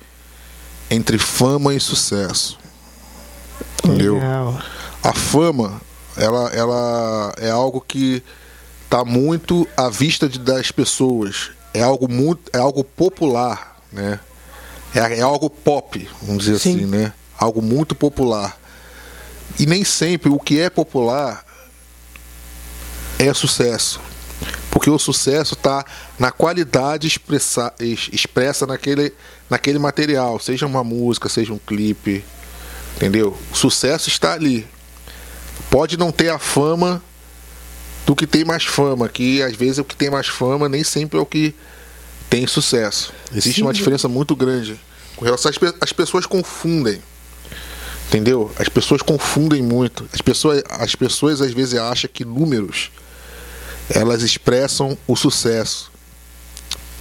[0.90, 2.58] entre fama e sucesso.
[3.84, 4.14] Entendeu?
[4.14, 4.58] Legal.
[5.04, 5.80] A fama,
[6.16, 8.24] ela, ela é algo que
[8.84, 11.52] está muito à vista de- das pessoas.
[11.72, 14.18] É algo muito, é algo popular, né?
[14.94, 16.76] É, é algo pop, vamos dizer Sim.
[16.76, 17.12] assim, né?
[17.38, 18.58] Algo muito popular.
[19.58, 21.44] E nem sempre o que é popular
[23.18, 24.00] é sucesso.
[24.70, 25.84] Porque o sucesso está
[26.18, 29.12] na qualidade expressa, ex- expressa naquele,
[29.48, 32.24] naquele material, seja uma música, seja um clipe,
[32.96, 33.36] entendeu?
[33.52, 34.66] O sucesso está ali.
[35.70, 37.02] Pode não ter a fama
[38.06, 41.18] do que tem mais fama, que às vezes o que tem mais fama nem sempre
[41.18, 41.54] é o que
[42.32, 43.12] tem sucesso.
[43.30, 43.62] Existe Sim.
[43.62, 44.80] uma diferença muito grande.
[45.16, 47.02] Com relação às, pe- as pessoas confundem.
[48.08, 48.50] Entendeu?
[48.58, 50.08] As pessoas confundem muito.
[50.14, 52.90] As pessoas, as pessoas às vezes acham que números
[53.90, 55.92] elas expressam o sucesso.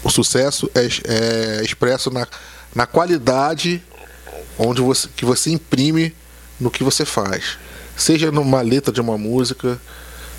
[0.03, 2.27] O sucesso é, é expresso na,
[2.75, 3.81] na qualidade
[4.59, 6.13] onde você, que você imprime
[6.59, 7.57] no que você faz.
[7.95, 9.79] Seja numa letra de uma música,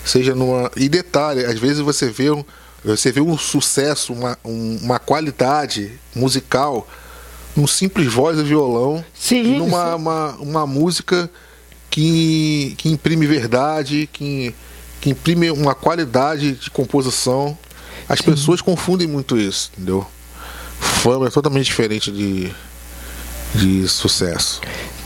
[0.04, 0.70] seja numa.
[0.76, 2.44] E detalhe, às vezes você vê um,
[2.84, 6.88] você vê um sucesso, uma, um- uma qualidade musical
[7.54, 9.94] num simples voz e violão Sim, e numa sim.
[9.94, 11.30] uma, uma música
[11.90, 14.54] que, que imprime verdade, que,
[15.00, 17.56] que imprime uma qualidade de composição.
[18.08, 20.06] As pessoas confundem muito isso, entendeu?
[20.80, 22.50] Fama é totalmente diferente de,
[23.54, 24.60] de sucesso.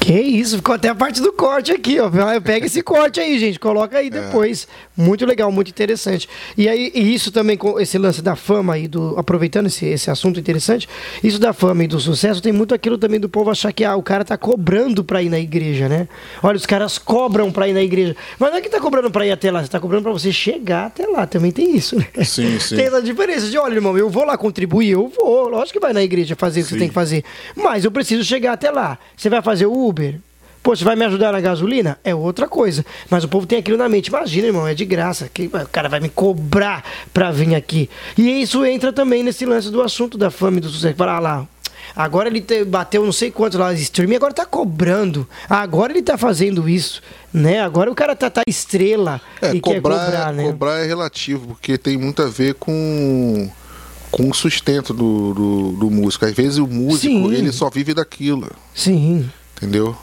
[0.07, 2.09] Que isso, ficou até a parte do corte aqui, ó.
[2.41, 3.59] Pega esse corte aí, gente.
[3.59, 4.03] Coloca É.
[4.03, 4.69] aí depois.
[4.97, 6.29] Muito legal, muito interessante.
[6.57, 9.19] E aí, e isso também, com esse lance da fama e do.
[9.19, 10.89] Aproveitando esse, esse assunto interessante,
[11.25, 13.97] isso da fama e do sucesso, tem muito aquilo também do povo achar que ah,
[13.97, 16.07] o cara tá cobrando pra ir na igreja, né?
[16.41, 18.15] Olha, os caras cobram pra ir na igreja.
[18.39, 20.33] Mas não é que tá cobrando pra ir até lá, você tá cobrando pra você
[20.33, 21.27] chegar até lá.
[21.27, 22.07] Também tem isso, né?
[22.25, 22.77] Sim, sim.
[22.77, 25.49] Tem essa diferença de, olha, irmão, eu vou lá contribuir, eu vou.
[25.49, 26.79] Lógico que vai na igreja fazer o que você Sim.
[26.79, 27.25] tem que fazer.
[27.57, 28.97] Mas eu preciso chegar até lá.
[29.17, 30.21] Você vai fazer o Uber?
[30.63, 31.97] Pô, você vai me ajudar na gasolina?
[32.03, 32.85] É outra coisa.
[33.09, 34.09] Mas o povo tem aquilo na mente.
[34.09, 35.31] Imagina, irmão, é de graça.
[35.33, 37.89] Que, o cara vai me cobrar pra vir aqui.
[38.19, 40.97] E isso entra também nesse lance do assunto da fama e do sucesso.
[40.97, 41.49] Fala ah, lá.
[41.95, 45.27] Agora ele te- bateu não sei quantos lá de streaming, agora tá cobrando.
[45.49, 47.01] Agora ele tá fazendo isso,
[47.33, 47.61] né?
[47.61, 50.45] Agora o cara tá, tá estrela É, e quer cobrar, cobrar, é, né?
[50.47, 53.49] cobrar é relativo, porque tem muito a ver com,
[54.11, 56.25] com o sustento do, do, do músico.
[56.25, 57.33] Às vezes o músico, Sim.
[57.33, 59.31] ele só vive daquilo, Sim.
[59.57, 59.97] Entendeu?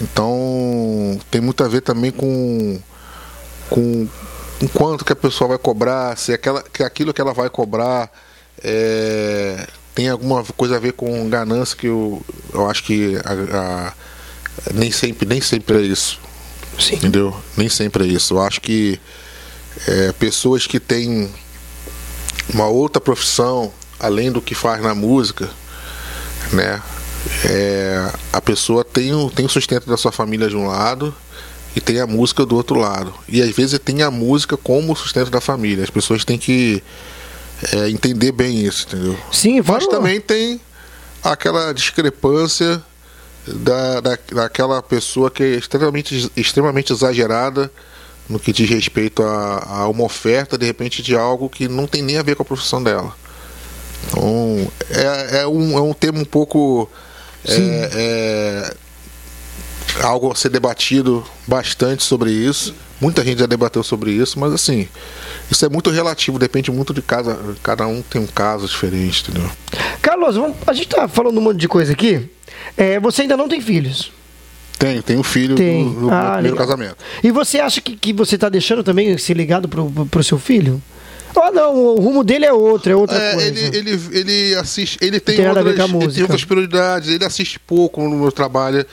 [0.00, 2.80] Então, tem muito a ver também com,
[3.70, 4.08] com,
[4.60, 8.10] com quanto que a pessoa vai cobrar, se aquela, que aquilo que ela vai cobrar
[8.62, 13.92] é, tem alguma coisa a ver com ganância, que eu, eu acho que a- a-
[14.72, 16.18] nem, sempre, nem sempre é isso.
[16.78, 16.96] Sim.
[16.96, 17.34] Entendeu?
[17.56, 18.34] Nem sempre é isso.
[18.34, 18.98] Eu acho que
[19.86, 21.30] é, pessoas que têm
[22.52, 25.48] uma outra profissão, além do que faz na música,
[26.52, 26.82] né?
[27.44, 31.14] É, a pessoa tem o, tem o sustento da sua família de um lado
[31.74, 33.14] e tem a música do outro lado.
[33.28, 35.84] E às vezes tem a música como sustento da família.
[35.84, 36.82] As pessoas têm que
[37.72, 39.18] é, entender bem isso, entendeu?
[39.32, 40.60] Sim, Mas também tem
[41.22, 42.82] aquela discrepância
[43.46, 47.70] da, da, daquela pessoa que é extremamente, extremamente exagerada
[48.28, 52.02] no que diz respeito a, a uma oferta, de repente, de algo que não tem
[52.02, 53.14] nem a ver com a profissão dela.
[54.06, 56.88] Então, é, é, um, é um tema um pouco.
[57.46, 58.74] É,
[60.00, 62.74] é algo a ser debatido bastante sobre isso.
[63.00, 64.88] Muita gente já debateu sobre isso, mas assim,
[65.50, 67.36] isso é muito relativo, depende muito de cada.
[67.62, 69.50] Cada um tem um caso diferente, entendeu?
[70.00, 72.28] Carlos, vamos- a gente tá falando um monte de coisa aqui.
[72.76, 74.10] É, você ainda não tem filhos?
[74.78, 75.84] Tem, tem um filho Tem.
[75.84, 76.66] do, do meu Ah, primeiro legal.
[76.66, 76.96] casamento.
[77.22, 80.82] E você acha que, que você tá deixando também esse legado pro, pro seu filho?
[81.36, 83.48] Ah, não, o rumo dele é outro, é outra É, coisa.
[83.48, 86.22] ele, ele, ele assiste, ele tem, tem outras, ele tem música.
[86.22, 88.84] outras prioridades, ele assiste pouco no meu trabalho.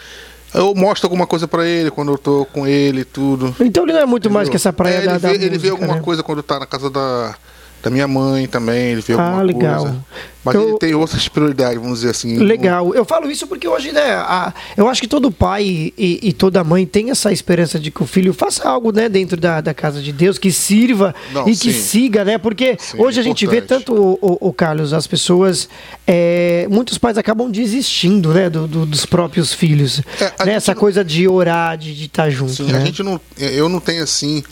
[0.53, 3.55] Eu mostro alguma coisa pra ele quando eu tô com ele e tudo.
[3.59, 5.39] Então ele não é muito mais que essa praia É, da, ele, da vê, ele
[5.49, 6.01] vê música, alguma né?
[6.01, 7.35] coisa quando tá na casa da,
[7.83, 9.81] da minha mãe também, ele vê Ah, alguma legal.
[9.83, 10.05] coisa.
[10.43, 12.37] Mas Eu- ele tem outras prioridades, vamos dizer assim.
[12.39, 12.95] Legal.
[12.95, 16.63] Eu falo isso porque hoje, né, a- eu acho que todo pai e, e toda
[16.63, 20.01] mãe tem essa esperança de que o filho faça algo, né, dentro da, da casa
[20.01, 21.79] de Deus, que sirva Não, e que sim.
[21.79, 22.39] siga, né?
[22.39, 25.69] Porque Sim, hoje a gente vê tanto, o, o- o Carlos, as pessoas,
[26.07, 30.01] é, muitos pais acabam desistindo, né, do- do- dos próprios filhos.
[30.19, 32.79] É, Né, essa não- coisa de orar, de estar junto, Sim, né?
[32.79, 34.43] a gente não, eu não tenho assim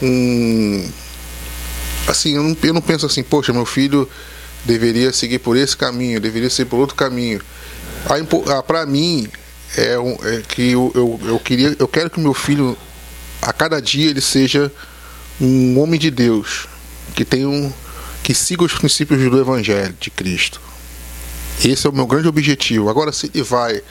[0.00, 0.84] um
[2.06, 4.08] assim, eu não, eu não penso assim, poxa, meu filho
[4.64, 7.40] deveria seguir por esse caminho, deveria seguir por outro caminho.
[8.06, 9.28] A ah, Pra mim
[9.76, 12.76] é, um- é que eu, eu, eu queria, eu quero que meu filho
[13.42, 14.72] a cada dia ele seja
[15.40, 16.66] um homem de Deus,
[17.14, 17.72] que tenha um
[18.22, 20.58] que siga os princípios do evangelho de Cristo.
[21.62, 22.88] Esse é o meu grande objetivo.
[22.88, 23.82] Agora se ele vai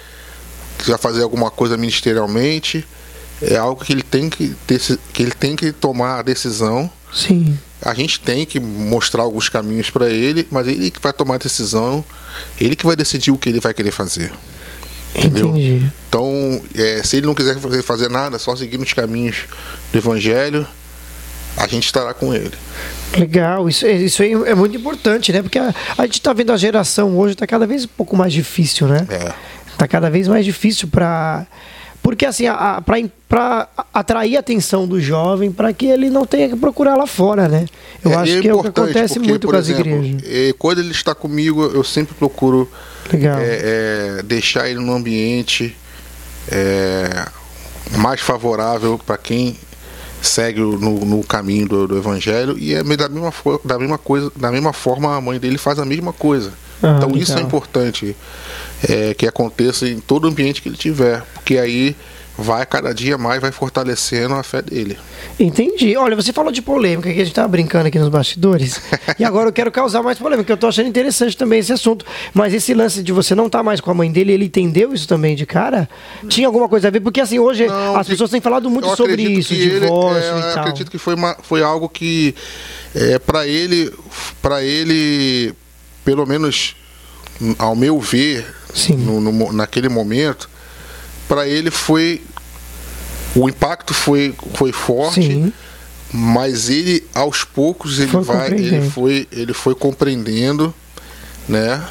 [0.77, 2.85] quiser fazer alguma coisa ministerialmente,
[3.41, 4.55] é algo que ele tem que
[5.13, 6.91] que ele tem que tomar a decisão.
[7.13, 7.57] Sim.
[7.83, 11.37] A gente tem que mostrar alguns caminhos para ele, mas ele que vai tomar a
[11.37, 12.03] decisão,
[12.59, 14.31] ele que vai decidir o que ele vai querer fazer.
[15.15, 15.49] Entendeu?
[15.49, 15.91] Entendi.
[16.07, 19.45] Então, é, se ele não quiser fazer, nada, só seguir nos caminhos
[19.91, 20.65] do Evangelho,
[21.57, 22.53] a gente estará com ele.
[23.17, 25.41] Legal, isso, isso aí é muito importante, né?
[25.43, 28.33] Porque a, a gente tá vendo a geração hoje tá cada vez um pouco mais
[28.33, 29.05] difícil, né?
[29.09, 29.33] É.
[29.77, 31.45] Tá cada vez mais difícil para
[32.03, 32.43] porque assim,
[33.29, 37.47] para atrair a atenção do jovem para que ele não tenha que procurar lá fora,
[37.47, 37.65] né?
[38.03, 40.21] Eu É, acho e que é o que acontece porque, muito com as exemplo, igrejas.
[40.29, 42.69] é, quando ele está comigo, eu sempre procuro
[43.11, 43.39] Legal.
[43.39, 45.75] é, é, deixar ele num ambiente
[46.51, 47.25] é,
[47.97, 49.57] mais favorável para quem
[50.21, 53.33] segue no, no caminho do, do evangelho e é da mesma,
[53.65, 57.11] da mesma coisa da mesma forma a mãe dele faz a mesma coisa Ah, então
[57.15, 57.47] isso é legal.
[57.47, 58.15] importante
[58.87, 61.95] é, que aconteça em todo ambiente que ele tiver porque aí
[62.37, 64.97] vai cada dia mais vai fortalecendo a fé dele
[65.39, 65.95] Entendi.
[65.97, 68.79] Olha, você falou de polêmica, que a gente tava brincando aqui nos bastidores.
[69.17, 72.05] e agora eu quero causar mais polêmica, que eu tô achando interessante também esse assunto.
[72.33, 75.07] Mas esse lance de você não estar mais com a mãe dele, ele entendeu isso
[75.07, 75.89] também de cara?
[76.27, 76.99] Tinha alguma coisa a ver?
[76.99, 80.21] Porque assim, hoje Não, as pessoas têm falado muito eu sobre isso, que ele- divórcio
[80.21, 80.63] é, e eu tal.
[80.63, 82.35] acredito que foi, uma, foi algo que
[82.93, 83.91] é, para ele
[84.41, 85.53] para ele
[86.05, 86.75] pelo menos
[87.57, 88.95] ao meu ver Sim.
[88.97, 90.49] no- no naquele momento
[91.27, 92.21] para ele foi
[93.35, 95.53] o impacto foi foi forte Sim.
[96.11, 98.91] mas ele aos poucos ele Foi vai ele compreendendo.
[98.91, 100.73] foi ele foi compreendendo
[101.47, 101.83] né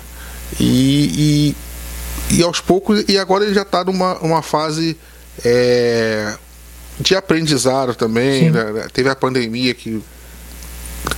[0.61, 1.55] e,
[2.31, 4.97] e, e aos poucos e agora ele já está numa uma fase
[5.45, 6.35] é,
[7.01, 8.87] de aprendizado também né?
[8.93, 10.01] teve a pandemia que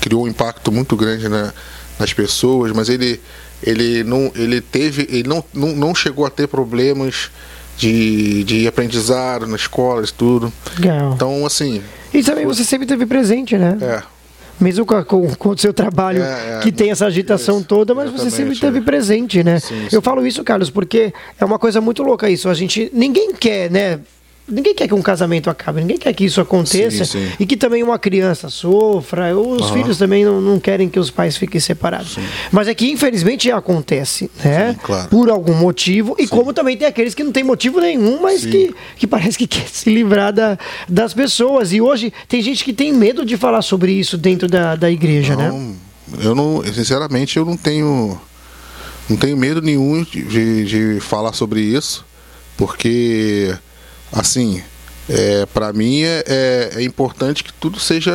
[0.01, 1.53] criou um impacto muito grande na-
[1.99, 3.21] nas pessoas mas ele
[3.63, 7.31] ele não ele teve ele não, não, não chegou a ter problemas
[7.77, 11.13] de, de aprendizado na escola e tudo Legal.
[11.15, 13.77] então assim E também você sempre teve presente, né?
[13.81, 14.15] é
[14.61, 17.95] Mesmo com, com, com o seu trabalho É, é, que tem essa agitação isso, toda,
[17.95, 18.83] mas você sempre exatamente, teve é.
[18.83, 19.59] presente, né?
[19.59, 20.01] Sim, Eu sim.
[20.01, 22.49] falo isso, Carlos, porque é uma coisa muito louca isso.
[22.49, 22.89] A gente.
[22.93, 23.99] Ninguém quer, né?
[24.47, 27.33] Ninguém quer que um casamento acabe, ninguém quer que isso aconteça Sim, sim.
[27.41, 29.35] e que também uma criança sofra.
[29.35, 29.73] Os Aham.
[29.73, 32.19] filhos também não, não querem que os pais fiquem separados.
[32.53, 34.73] Mas é que infelizmente acontece, né?
[34.73, 35.09] Sim, claro.
[35.09, 36.15] Por algum motivo.
[36.19, 38.51] E como também tem aqueles que não tem motivo nenhum, mas Sim.
[38.51, 41.73] que, que parece que quer se livrar da, das pessoas.
[41.73, 45.35] E hoje tem gente que tem medo de falar sobre isso dentro da, da igreja,
[45.35, 45.49] né?
[45.49, 45.75] Não,
[46.21, 48.21] eu não, sinceramente, eu não tenho,
[49.09, 52.05] não tenho medo nenhum de, de falar sobre isso,
[52.59, 53.55] porque,
[54.15, 54.63] assim,
[55.09, 58.13] é, para mim é, é, é importante que tudo seja,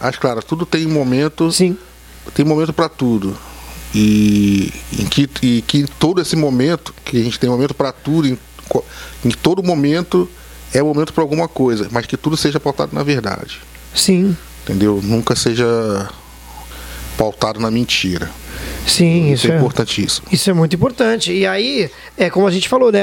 [0.00, 1.76] acho claro, tudo tem um momento, Sim.
[2.34, 3.36] tem momento para tudo.
[3.94, 8.28] E em que, e que todo esse momento, que a gente tem momento para tudo,
[8.28, 8.38] em,
[9.24, 10.28] em todo momento
[10.74, 13.58] é momento para alguma coisa, mas que tudo seja pautado na verdade
[13.94, 14.36] Sim.
[14.62, 15.00] entendeu?
[15.02, 15.64] Nunca seja
[17.16, 18.30] pautado na mentira.
[18.88, 19.58] Sim, Isso isso é é.
[19.58, 20.26] importantíssimo.
[20.32, 21.32] Isso é muito importante.
[21.32, 23.02] E aí, é como a gente falou, né?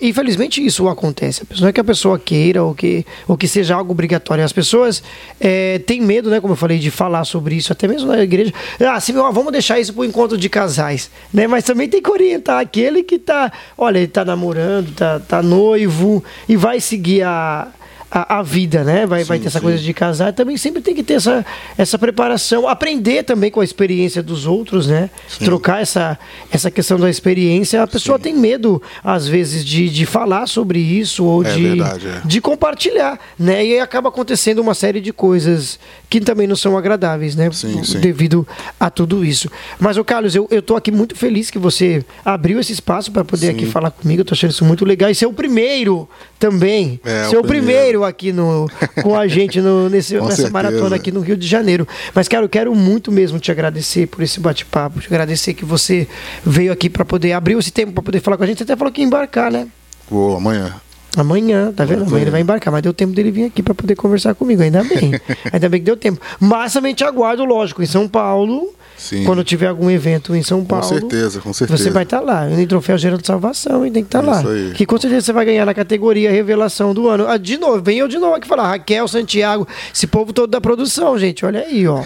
[0.00, 1.42] Infelizmente isso acontece.
[1.60, 4.44] Não é que a pessoa queira ou que, ou que seja algo obrigatório.
[4.44, 5.02] As pessoas
[5.40, 6.40] é, têm medo, né?
[6.40, 8.52] Como eu falei, de falar sobre isso, até mesmo na igreja.
[8.80, 11.10] Ah, sim, vamos deixar isso para o encontro de casais.
[11.32, 11.46] Né?
[11.46, 16.22] Mas também tem que orientar aquele que tá, olha, ele tá namorando, tá, tá noivo
[16.48, 17.68] e vai seguir a.
[18.10, 19.06] a, a vida, né?
[19.06, 19.64] Vai, vai Sim, ter essa sim.
[19.64, 20.32] coisa de casar.
[20.32, 21.44] Também sempre tem que ter essa,
[21.76, 25.10] essa preparação, aprender também com a experiência dos outros, né?
[25.38, 26.18] Trocar essa,
[26.50, 27.82] essa questão da experiência.
[27.82, 28.24] A pessoa Sim.
[28.24, 32.20] tem medo, às vezes, de, de falar sobre isso ou É de, verdade, é.
[32.24, 33.64] de compartilhar, né?
[33.64, 37.50] E aí acaba acontecendo uma série de coisas que também não são agradáveis, né?
[37.52, 38.00] Sim, sim.
[38.00, 38.46] Devido
[38.78, 39.50] a tudo isso.
[39.78, 43.24] Mas, ô Carlos, eu, eu tô aqui muito feliz que você abriu esse espaço para
[43.24, 43.52] poder Sim.
[43.52, 44.20] aqui falar comigo.
[44.20, 45.10] Eu tô achando isso muito legal.
[45.10, 47.00] E ser o primeiro também.
[47.04, 48.68] É, ser o o primeiro, aqui no,
[49.02, 50.50] com a gente no, nesse, nessa certeza.
[50.50, 51.86] maratona aqui no Rio de Janeiro.
[52.14, 55.00] Mas, cara, eu quero muito mesmo te agradecer por esse bate-papo.
[55.00, 56.08] Te agradecer que você
[56.44, 58.58] veio aqui para poder abrir esse tempo para poder falar com a gente.
[58.58, 59.68] Você até falou que ia embarcar, né?
[60.08, 60.74] Vou amanhã.
[61.16, 62.04] Amanhã, tá vendo?
[62.04, 64.82] Amanhã ele vai embarcar, mas deu tempo dele vir aqui para poder conversar comigo, ainda
[64.84, 65.12] bem.
[65.52, 66.20] ainda bem que deu tempo.
[66.38, 68.74] Mas também te aguardo, lógico, em São Paulo.
[69.00, 69.24] Sim.
[69.24, 70.84] Quando tiver algum evento em São Com Paulo.
[70.84, 71.82] certeza, com certeza.
[71.82, 74.40] Você vai estar lá, em troféu Gera de Salvação, e tem que estar lá.
[74.40, 74.72] Isso aí.
[74.74, 77.26] Que com certeza você vai ganhar na categoria Revelação do Ano.
[77.26, 80.60] Ah, de novo, vem eu de novo aqui falar, Raquel, Santiago, esse povo todo da
[80.60, 82.02] produção, gente, olha aí, ó.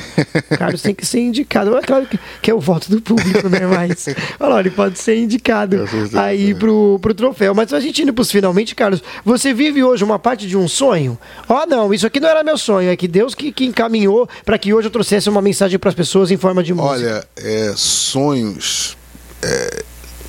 [0.53, 1.77] O Carlos tem que ser indicado.
[1.77, 3.67] É claro que, que é o voto do público, né?
[3.67, 4.07] Mas,
[4.38, 6.55] olha lá, ele pode ser indicado Com aí é.
[6.55, 7.57] pro, pro troféu.
[7.57, 8.94] Mas a gente indo pros finalmente, Carlos,
[9.25, 11.19] você vive hoje uma parte de um sonho?
[11.49, 14.59] Ó, não, isso aqui não era meu sonho, é que Deus que, que encaminhou para
[14.59, 16.93] que hoje eu trouxesse uma mensagem para as pessoas em forma de música.
[16.93, 18.97] Olha, é, sonhos.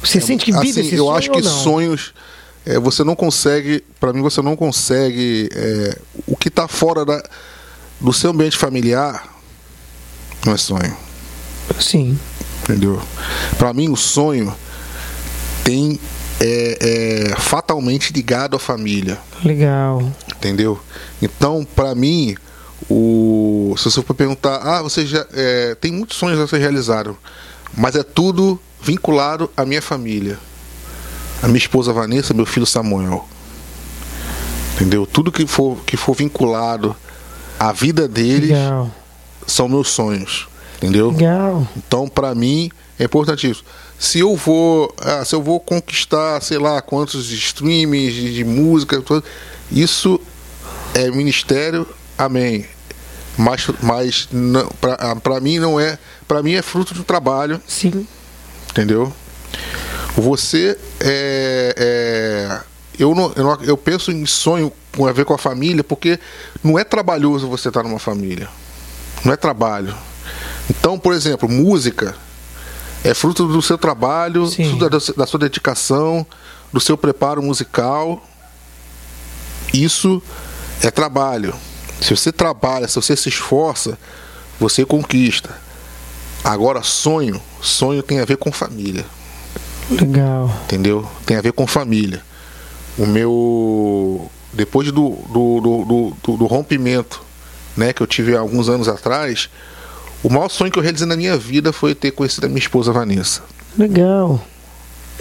[0.04, 2.14] você sente que vive assim, esse eu sonho acho ou que sonhos.
[2.66, 3.84] é, você não consegue.
[4.00, 5.50] Para mim, você não consegue.
[5.54, 5.98] é,
[6.28, 7.22] o que está fora da,
[8.00, 9.28] do seu ambiente familiar
[10.46, 10.96] não é sonho.
[11.80, 12.18] Sim.
[12.64, 13.02] Entendeu?
[13.58, 14.56] Para mim, o sonho
[15.64, 16.00] tem.
[16.40, 19.18] É, é fatalmente ligado à família.
[19.44, 20.02] Legal.
[20.36, 20.80] Entendeu?
[21.22, 22.36] Então, pra mim,
[22.90, 27.16] o se você for perguntar, ah, você já é, tem muitos sonhos a ser realizados,
[27.76, 30.38] mas é tudo vinculado à minha família,
[31.42, 33.28] a minha esposa Vanessa, meu filho Samuel.
[34.76, 35.06] Entendeu?
[35.06, 36.96] Tudo que for que for vinculado
[37.58, 38.92] à vida deles Legal.
[39.48, 40.48] são meus sonhos.
[40.78, 41.12] Entendeu?
[41.12, 41.68] Legal.
[41.78, 42.70] Então, para mim,
[43.00, 43.64] é importante isso.
[44.00, 49.02] Se eu vou, ah, se eu vou conquistar, sei lá, quantos streams de, de música,
[49.72, 50.20] isso
[50.94, 52.66] é ministério, amém.
[53.38, 54.30] Mas, mas
[55.22, 58.08] para mim não é, para mim é fruto do trabalho, Sim.
[58.70, 59.12] entendeu?
[60.16, 62.62] Você é, é
[62.98, 66.18] eu, não, eu, não- eu penso em sonho com a ver com a família, porque
[66.64, 68.48] não é trabalhoso você estar numa família.
[69.26, 69.94] Não é trabalho.
[70.70, 72.16] Então, por exemplo, música
[73.06, 74.50] é fruto do seu trabalho,
[75.16, 76.26] da, sua dedicação,
[76.74, 78.22] do seu preparo musical.
[79.74, 80.22] Isso
[80.82, 81.54] é trabalho.
[82.02, 83.98] Se você trabalha, se você se esforça,
[84.60, 85.50] você conquista.
[86.44, 89.06] Agora, sonho, sonho tem a ver com família
[89.90, 90.50] Legal.
[90.66, 91.08] entendeu?
[91.26, 92.22] Tem a ver com família.
[92.98, 94.30] O meu.
[94.54, 97.22] Depois do, do, do, do- do- do rompimento
[97.76, 99.50] né, que eu tive há alguns anos atrás,
[100.28, 102.92] o maior sonho que eu realizei na minha vida foi ter conhecido a minha esposa
[102.92, 103.42] Vanessa.
[103.78, 104.42] Legal.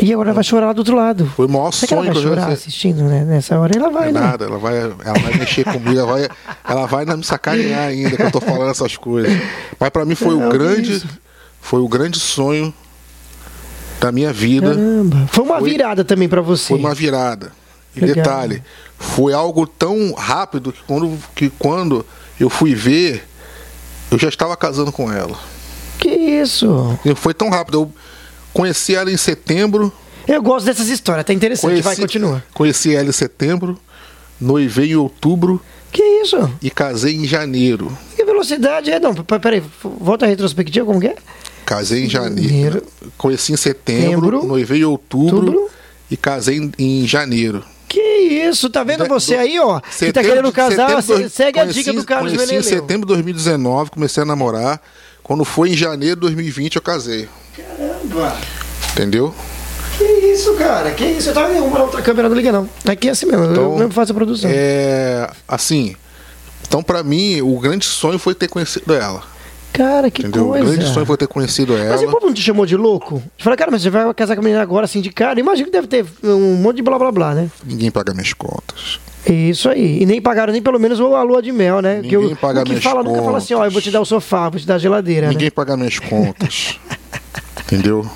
[0.01, 1.27] E agora vai chorar do outro lado.
[1.37, 3.25] Foi o maior Você que ela sonho vai eu chorar assistindo, né?
[3.25, 4.21] Nessa hora ela vai, É né?
[4.21, 6.29] nada, ela vai, ela vai mexer comigo, ela vai,
[6.69, 9.33] ela vai me sacanear ainda que eu tô falando essas coisas.
[9.79, 11.09] Mas para mim foi Não, o grande, isso.
[11.61, 12.75] foi o grande sonho
[14.01, 14.69] da minha vida.
[14.75, 15.29] Caramba.
[15.31, 16.69] Foi uma Foi- virada também pra você.
[16.69, 17.53] Foi uma virada.
[17.95, 18.17] E Legal.
[18.17, 18.63] detalhe,
[18.99, 22.05] foi algo tão rápido que quando, que quando
[22.41, 23.25] eu fui ver,
[24.15, 25.39] eu já estava casando com ela.
[25.99, 26.99] Que isso?
[27.05, 27.79] E foi tão rápido.
[27.83, 27.93] Eu
[28.53, 29.93] conheci ela em setembro.
[30.27, 31.71] Eu gosto dessas histórias, tá interessante.
[31.71, 32.45] Conheci, Vai, continua.
[32.55, 33.79] Conheci ela em setembro,
[34.41, 35.61] noivei em outubro
[35.93, 36.51] Que isso?
[36.63, 37.97] e casei em janeiro.
[38.17, 38.99] Que velocidade é?
[38.99, 41.17] Não, peraí, volta a retrospectiva, como que é?
[41.67, 42.49] Casei em janeiro.
[42.49, 42.83] Janeiro.
[43.19, 44.47] Conheci em setembro, Setembro.
[44.47, 45.71] noivei em outubro, Outubro.
[46.11, 47.63] e casei em, em janeiro.
[47.95, 48.01] Que
[48.49, 48.69] isso?
[48.69, 49.81] Tá vendo você aí, ó?
[49.81, 53.13] que tá querendo casar, setembro segue a conheci- dica do Carlos Conheci em setembro de
[53.15, 54.81] 2019, comecei a namorar.
[55.23, 57.29] Quando foi em janeiro de 2020, eu casei.
[57.57, 58.37] Caramba.
[58.93, 59.33] Entendeu?
[59.97, 60.91] Que isso, cara?
[60.91, 61.31] Que isso?
[61.31, 62.69] Eu tava em uma outra câmera, não liga não.
[62.85, 64.51] Aqui é assim mesmo, eu Então, mesmo faço a produção.
[64.53, 65.31] É.
[65.47, 65.95] Assim.
[66.67, 69.23] Então, pra mim, o grande sonho foi ter conhecido ela.
[69.75, 70.47] Cara, que entendeu?
[70.47, 70.65] coisa.
[70.65, 71.97] O grande sonho foi ter conhecido ela.
[71.97, 73.21] Mas o povo não te chamou de louco?
[73.37, 75.39] Te fala, cara, mas você vai casar com a menina agora assim de cara?
[75.41, 77.51] Imagina que deve ter um monte de blá blá blá, né?
[77.67, 79.01] Ninguém paga minhas contas.
[79.27, 80.01] Isso aí.
[80.01, 82.01] E nem pagaram nem pelo menos a lua de mel, né?
[82.03, 84.01] Ninguém o, paga o que minhas fala nunca fala assim, ó, eu vou te dar
[84.01, 85.51] o sofá, vou te dar a geladeira, Ninguém né?
[85.51, 86.79] paga minhas contas.
[87.67, 88.09] entendeu?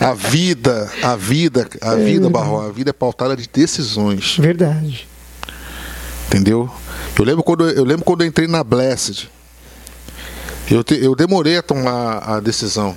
[0.00, 4.38] A vida, a vida, a vida, Barro, a vida é pautada de decisões.
[4.38, 5.06] Verdade.
[6.28, 6.70] Entendeu?
[7.18, 9.28] Eu lembro quando eu lembro quando eu entrei na Blessed.
[10.70, 12.96] Eu, te- eu demorei a tomar a decisão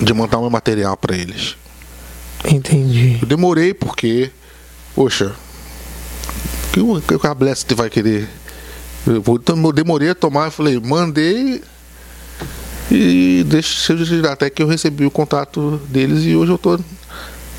[0.00, 1.56] de montar meu material para eles.
[2.44, 3.18] Entendi.
[3.20, 4.30] Eu demorei porque,
[4.94, 5.32] poxa,
[6.72, 8.28] que, que a Blessed vai querer?
[9.06, 11.62] Eu, eu demorei a tomar, eu falei, mandei
[12.90, 13.94] e deixa
[14.30, 16.78] até que eu recebi o contato deles e hoje eu tô.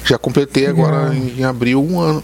[0.05, 2.23] Já completei agora em, em abril um ano.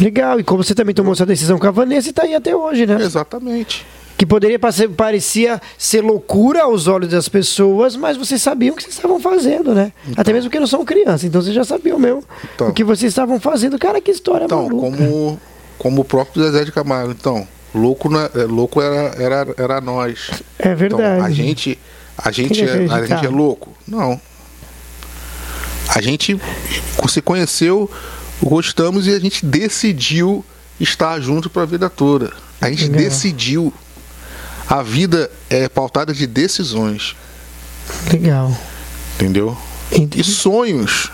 [0.00, 2.54] Legal, e como você também tomou essa decisão com a Vanessa e tá aí até
[2.56, 3.00] hoje, né?
[3.02, 3.86] Exatamente.
[4.16, 8.82] Que poderia parecer, parecia ser loucura aos olhos das pessoas, mas vocês sabiam o que
[8.82, 9.92] vocês estavam fazendo, né?
[10.16, 12.68] Até mesmo porque não são crianças, então vocês já sabiam mesmo Então.
[12.68, 13.78] o que vocês estavam fazendo.
[13.78, 14.96] Cara, que história Então, maluca.
[14.96, 15.40] como,
[15.78, 17.12] como o próprio Zezé de Camargo.
[17.12, 20.30] Então, louco, na- é, louco era, era, era nós.
[20.58, 21.12] É verdade.
[21.16, 21.78] Então, a gente,
[22.16, 23.76] a gente, é, a gente é louco?
[23.86, 24.18] Não.
[25.94, 26.38] A gente
[27.08, 27.90] se conheceu,
[28.42, 30.42] gostamos e a gente decidiu
[30.80, 32.32] estar junto para a vida toda.
[32.60, 32.98] A gente Legal.
[33.00, 33.72] decidiu.
[34.68, 37.14] A vida é pautada de decisões,
[38.12, 38.56] Legal.
[39.14, 39.56] entendeu?
[39.92, 40.20] Entendi.
[40.20, 41.10] E sonhos.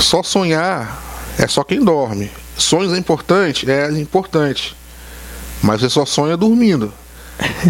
[0.00, 1.02] Só sonhar
[1.38, 2.30] é só quem dorme.
[2.58, 3.70] Sonhos é importante?
[3.70, 4.76] É importante.
[5.62, 6.92] Mas você só sonha dormindo.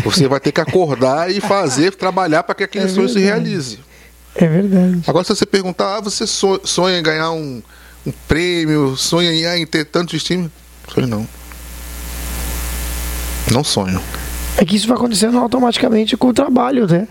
[0.05, 3.79] Você vai ter que acordar e fazer, trabalhar para que aquele É sonho se realize.
[4.35, 5.03] É verdade.
[5.07, 7.63] Agora, se você perguntar, ah, você so- sonha em ganhar um,
[8.07, 10.51] um prêmio, sonha em, ah, em ter tantos times?
[10.93, 11.29] Sonho não.
[13.51, 14.01] Não sonho.
[14.59, 17.07] É que isso vai acontecendo automaticamente com o trabalho, né?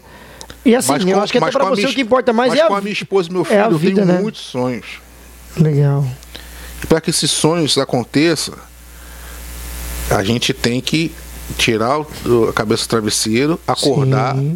[0.64, 2.34] E assim, Mas eu com- acho que até pra com você minha o que importa
[2.34, 4.14] mais mas é a com a minha esposa e meu é filho, eu vida, tenho
[4.14, 4.20] né?
[4.22, 4.86] muitos sonhos.
[5.58, 6.06] Legal.
[6.84, 8.56] E para que esses sonhos aconteçam,
[10.10, 11.12] a gente tem que
[11.58, 12.00] tirar
[12.50, 14.56] a cabeça do travesseiro, acordar Sim.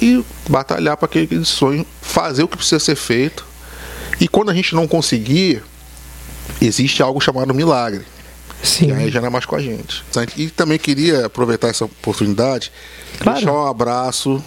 [0.00, 3.44] e batalhar para aquele sonho, fazer o que precisa ser feito.
[4.20, 5.62] E quando a gente não conseguir,
[6.60, 8.04] existe algo chamado milagre.
[8.64, 8.88] Sim.
[8.88, 10.02] E aí já não é mais com a gente.
[10.36, 12.72] E também queria aproveitar essa oportunidade,
[13.20, 13.38] Claro.
[13.38, 14.42] deixar um abraço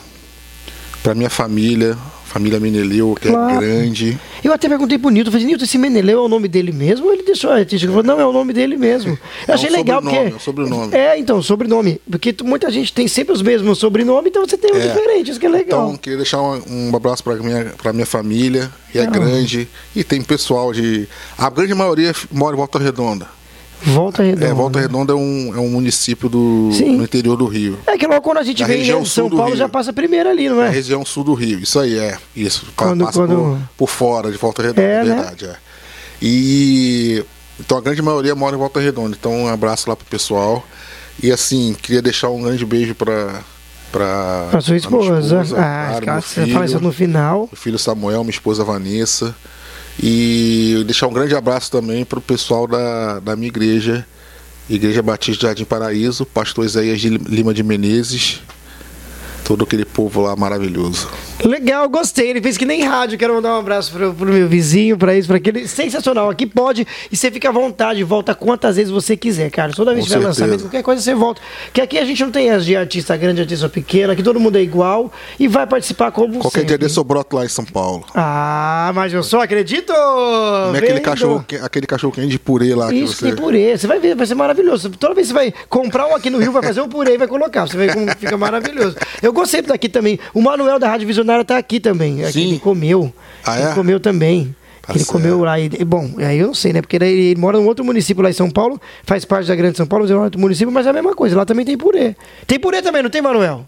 [1.04, 3.56] para minha família, família Meneleu, que Claro.
[3.56, 4.20] é grande.
[4.44, 7.06] Eu até perguntei pro Nilton, falei, Nilton, esse Meneleu é o nome dele mesmo?
[7.08, 7.92] Ou ele deixou a artística?
[7.92, 9.12] Falou, não, é o nome dele mesmo.
[9.12, 10.34] Eu É achei um legal sobrenome, porque.
[10.34, 10.96] é um sobrenome.
[10.96, 12.02] É, então, sobrenome.
[12.10, 14.88] Porque muita gente tem sempre os mesmos sobrenomes, então você tem um É.
[14.88, 15.86] diferente, isso que é legal.
[15.88, 16.62] Então, queria deixar um,
[16.92, 19.10] um abraço para minha, pra minha família, que é Ah.
[19.10, 19.68] grande.
[19.96, 21.08] E tem pessoal de.
[21.38, 23.28] A grande maioria mora em Volta Redonda.
[23.84, 24.46] Volta Redonda.
[24.48, 26.98] É, Volta Redonda é um, é um município do, Sim.
[26.98, 27.78] no interior do Rio.
[27.86, 29.56] É que logo quando a gente Da vem região em São Paulo Rio.
[29.58, 30.72] já passa primeiro ali, não É a é?
[30.72, 31.60] região sul do Rio.
[31.60, 32.18] Isso aí, é.
[32.36, 32.66] Isso.
[32.76, 35.16] Quando- passa quando- Por, por fora de Volta Redonda, É, né?
[35.16, 35.46] verdade.
[35.46, 35.56] É.
[36.22, 37.24] E.
[37.60, 39.16] Então a grande maioria mora em Volta Redonda.
[39.20, 40.66] Então um abraço lá pro pessoal.
[41.22, 43.42] E assim, queria deixar um grande beijo pra.
[43.92, 45.18] Pra, Pra sua esposa.
[45.20, 47.48] esposa, ah, claro, você fala isso no final.
[47.50, 49.34] meu filho Samuel, minha esposa Vanessa.
[50.02, 54.06] E deixar um grande abraço também para o pessoal da, da minha igreja,
[54.70, 58.42] Igreja Batista Jardim Paraíso, pastor Isaías de Lima de Menezes,
[59.48, 61.08] todo aquele povo lá maravilhoso.
[61.42, 62.30] Legal, gostei.
[62.32, 63.18] Ele fez que nem rádio.
[63.18, 65.66] Quero mandar um abraço pro, pro meu vizinho, pra isso, pra aquele.
[65.70, 66.30] Sensacional.
[66.30, 69.72] Aqui pode e você fica à vontade, volta quantas vezes você quiser, cara.
[69.72, 70.42] Toda vez Com que tiver certeza.
[70.46, 71.42] lançamento, qualquer coisa você volta.
[71.72, 74.58] Que aqui a gente não tem as de artista grande, artista pequena, aqui todo mundo
[74.58, 76.68] é igual e vai participar como Qualquer sempre.
[76.68, 78.04] dia desse eu broto lá em São Paulo.
[78.14, 79.94] Ah, mas eu só acredito!
[79.94, 83.26] Não é aquele cachorro, que- aquele cachorro quente de purê lá Isso que você.
[83.28, 84.90] tem purê, você vai ver, vai ser maravilhoso.
[84.90, 87.18] Toda vez que você vai comprar um aqui no Rio, vai fazer um purê e
[87.18, 87.66] vai colocar.
[87.68, 88.98] Você vai como fica maravilhoso.
[89.22, 90.20] Eu gostei daqui também.
[90.34, 92.24] O Manuel da Rádio Visionária tá aqui também.
[92.24, 92.48] Aqui Sim.
[92.50, 93.14] Ele comeu.
[93.46, 93.74] Ah, Ele é?
[93.74, 94.56] comeu também.
[94.82, 95.12] Tá ele certo.
[95.12, 95.60] comeu lá.
[95.60, 96.82] E, bom, aí eu não sei, né?
[96.82, 99.76] Porque daí ele mora num outro município lá em São Paulo, faz parte da Grande
[99.78, 101.36] São Paulo, mas é outro município, mas é a mesma coisa.
[101.36, 102.16] Lá também tem purê.
[102.46, 103.68] Tem purê também, não tem, Manuel?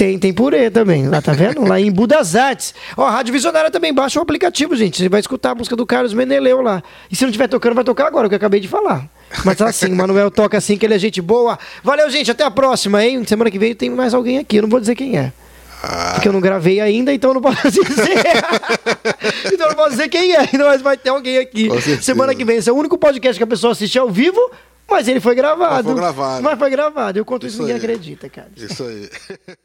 [0.00, 1.06] Tem, tem purê também.
[1.06, 1.62] Lá, tá vendo?
[1.62, 2.74] Lá em Budas Artes.
[2.96, 4.96] Ó, a Rádio Visionária também baixa o aplicativo, gente.
[4.96, 6.82] Você vai escutar a música do Carlos Meneleu lá.
[7.10, 9.04] E se não estiver tocando, vai tocar agora, o que eu acabei de falar.
[9.44, 11.58] Mas tá assim, o Manuel toca assim, que ele é gente boa.
[11.84, 12.30] Valeu, gente.
[12.30, 13.22] Até a próxima, hein?
[13.26, 14.56] Semana que vem tem mais alguém aqui.
[14.56, 15.34] Eu não vou dizer quem é.
[15.82, 18.22] Ah, Porque eu não gravei ainda, então eu não posso dizer.
[19.52, 20.44] então eu não posso dizer quem é.
[20.44, 21.68] Então, mas vai ter alguém aqui.
[22.00, 22.56] Semana que vem.
[22.56, 24.40] Esse é o único podcast que a pessoa assiste ao vivo,
[24.90, 25.74] mas ele foi gravado.
[25.74, 26.42] Mas foi gravado.
[26.42, 27.18] Mas foi gravado.
[27.18, 27.80] Eu conto isso, Isso ninguém aí.
[27.80, 28.48] acredita, cara.
[28.56, 29.08] isso aí.